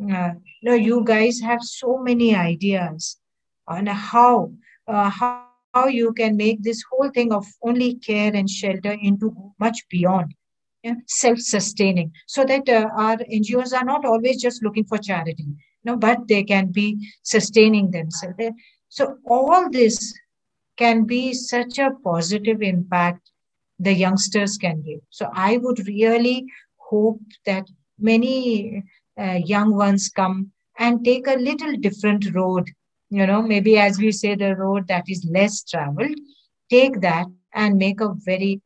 Uh, 0.00 0.32
you 0.62 0.70
know, 0.70 0.74
you 0.74 1.04
guys 1.04 1.40
have 1.40 1.62
so 1.62 1.98
many 1.98 2.34
ideas 2.34 3.18
on 3.66 3.86
how 3.86 4.52
uh, 4.88 5.10
how 5.10 5.48
how 5.74 5.86
you 5.86 6.12
can 6.14 6.36
make 6.36 6.62
this 6.62 6.82
whole 6.90 7.10
thing 7.10 7.32
of 7.32 7.46
only 7.62 7.94
care 7.96 8.34
and 8.34 8.48
shelter 8.48 8.96
into 9.02 9.32
much 9.60 9.78
beyond 9.90 10.34
yeah, 10.82 10.94
self-sustaining. 11.06 12.10
So 12.26 12.44
that 12.44 12.68
uh, 12.68 12.88
our 12.96 13.18
ngos 13.18 13.72
are 13.78 13.84
not 13.84 14.04
always 14.04 14.40
just 14.40 14.62
looking 14.62 14.84
for 14.84 14.98
charity 14.98 15.46
no 15.84 15.96
but 15.96 16.26
they 16.28 16.42
can 16.42 16.72
be 16.72 16.96
sustaining 17.22 17.90
themselves. 17.90 18.36
So 18.88 19.18
all 19.26 19.70
this 19.70 20.14
can 20.76 21.04
be 21.04 21.34
such 21.34 21.78
a 21.78 21.90
positive 22.02 22.62
impact 22.62 23.30
the 23.78 23.92
youngsters 23.92 24.56
can 24.58 24.82
give 24.82 25.00
so 25.10 25.30
i 25.34 25.56
would 25.58 25.86
really 25.86 26.44
hope 26.76 27.20
that 27.46 27.64
many 27.98 28.82
uh, 29.20 29.38
young 29.44 29.74
ones 29.74 30.08
come 30.08 30.50
and 30.78 31.04
take 31.04 31.26
a 31.26 31.38
little 31.48 31.76
different 31.76 32.34
road 32.34 32.68
you 33.10 33.26
know 33.26 33.42
maybe 33.42 33.78
as 33.78 33.98
we 33.98 34.10
say 34.12 34.34
the 34.34 34.54
road 34.56 34.86
that 34.88 35.04
is 35.08 35.26
less 35.32 35.62
traveled 35.64 36.16
take 36.70 37.00
that 37.00 37.26
and 37.54 37.76
make 37.76 38.00
a 38.00 38.14
very 38.24 38.60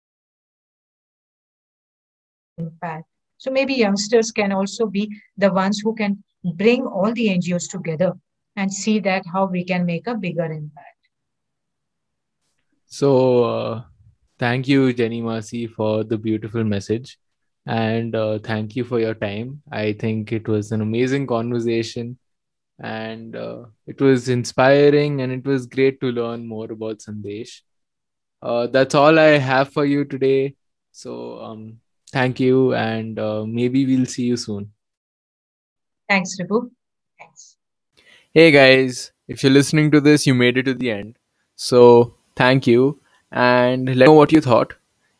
impact. 2.59 3.05
So 3.39 3.51
maybe 3.51 3.75
youngsters 3.75 4.31
can 4.31 4.53
also 4.53 4.87
be 4.87 5.11
the 5.37 5.53
ones 5.53 5.81
who 5.81 5.95
can 5.95 6.23
bring 6.55 6.87
all 6.87 7.13
the 7.13 7.29
NGOs 7.29 7.69
together 7.69 8.13
and 8.55 8.73
see 8.73 9.01
that 9.01 9.25
how 9.27 9.47
we 9.47 9.65
can 9.65 9.85
make 9.85 10.07
a 10.07 10.15
bigger 10.15 10.45
impact. 10.45 10.89
So, 12.87 13.45
uh, 13.45 13.83
thank 14.39 14.69
you, 14.69 14.93
Jenny 14.93 15.23
Masi, 15.23 15.69
for 15.69 16.05
the 16.05 16.19
beautiful 16.19 16.63
message. 16.63 17.19
And 17.67 18.15
uh, 18.15 18.39
thank 18.39 18.77
you 18.77 18.85
for 18.85 19.01
your 19.01 19.15
time. 19.15 19.63
I 19.73 19.95
think 19.95 20.33
it 20.33 20.47
was 20.47 20.73
an 20.73 20.81
amazing 20.81 21.27
conversation 21.27 22.19
and 22.79 23.37
uh, 23.37 23.65
it 23.87 24.01
was 24.01 24.29
inspiring 24.29 25.21
and 25.21 25.33
it 25.33 25.45
was 25.45 25.67
great 25.67 26.01
to 26.01 26.07
learn 26.07 26.47
more 26.47 26.71
about 26.73 26.99
Sandesh. 26.99 27.61
Uh, 28.43 28.67
that's 28.67 28.95
all 28.95 29.19
I 29.19 29.39
have 29.39 29.73
for 29.73 29.85
you 29.85 30.05
today. 30.05 30.55
So, 30.91 31.41
um, 31.41 31.81
thank 32.11 32.41
you, 32.41 32.75
and 32.75 33.19
uh, 33.19 33.45
maybe 33.47 33.87
we'll 33.87 34.07
see 34.07 34.25
you 34.25 34.37
soon. 34.37 34.73
Thanks, 36.09 36.37
Ribhu. 36.41 36.71
Thanks. 37.19 37.57
Hey 38.35 38.51
guys, 38.51 39.13
if 39.29 39.43
you're 39.43 39.53
listening 39.53 39.91
to 39.93 40.01
this, 40.01 40.27
you 40.27 40.35
made 40.35 40.59
it 40.59 40.65
to 40.65 40.75
the 40.75 40.91
end. 40.91 41.19
So, 41.57 42.15
thank 42.37 42.67
you, 42.67 43.01
and 43.31 43.87
let 43.87 43.97
me 43.97 44.05
know 44.05 44.13
what 44.13 44.33
you 44.33 44.41
thought. 44.41 44.75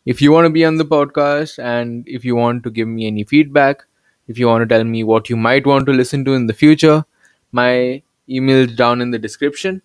If 0.05 0.21
you 0.21 0.33
want 0.33 0.47
to 0.47 0.51
be 0.51 0.65
on 0.65 0.77
the 0.79 0.85
podcast 0.85 1.63
and 1.63 2.03
if 2.09 2.25
you 2.25 2.35
want 2.35 2.65
to 2.65 2.71
give 2.71 2.89
me 2.89 3.07
any 3.07 3.23
feedback, 3.23 3.85
if 4.27 4.37
you 4.37 4.49
want 4.49 4.63
to 4.63 4.75
tell 4.75 4.83
me 4.85 5.05
what 5.05 5.31
you 5.31 5.37
might 5.37 5.65
want 5.65 5.87
to 5.87 5.93
listen 5.93 6.25
to 6.25 6.35
in 6.35 6.47
the 6.47 6.53
future, 6.53 7.05
my 7.53 8.03
email 8.29 8.69
is 8.69 8.75
down 8.75 9.01
in 9.01 9.11
the 9.11 9.19
description. 9.19 9.83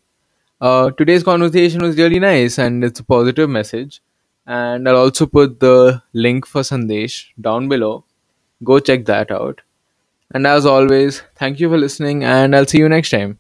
Uh, 0.60 0.89
today's 0.91 1.23
conversation 1.23 1.82
was 1.82 1.97
really 1.97 2.19
nice 2.19 2.58
and 2.58 2.84
it's 2.84 2.99
a 2.99 3.03
positive 3.03 3.49
message. 3.49 4.01
And 4.45 4.88
I'll 4.88 4.97
also 4.97 5.25
put 5.25 5.60
the 5.60 6.01
link 6.13 6.45
for 6.45 6.62
Sandesh 6.62 7.25
down 7.39 7.67
below. 7.67 8.06
Go 8.63 8.80
check 8.80 9.06
that 9.06 9.30
out. 9.30 9.62
And 10.32 10.47
as 10.47 10.65
always, 10.65 11.21
thank 11.36 11.60
you 11.60 11.69
for 11.69 11.77
listening, 11.77 12.23
and 12.23 12.56
I'll 12.56 12.65
see 12.65 12.80
you 12.80 12.89
next 12.89 13.12
time. 13.12 13.38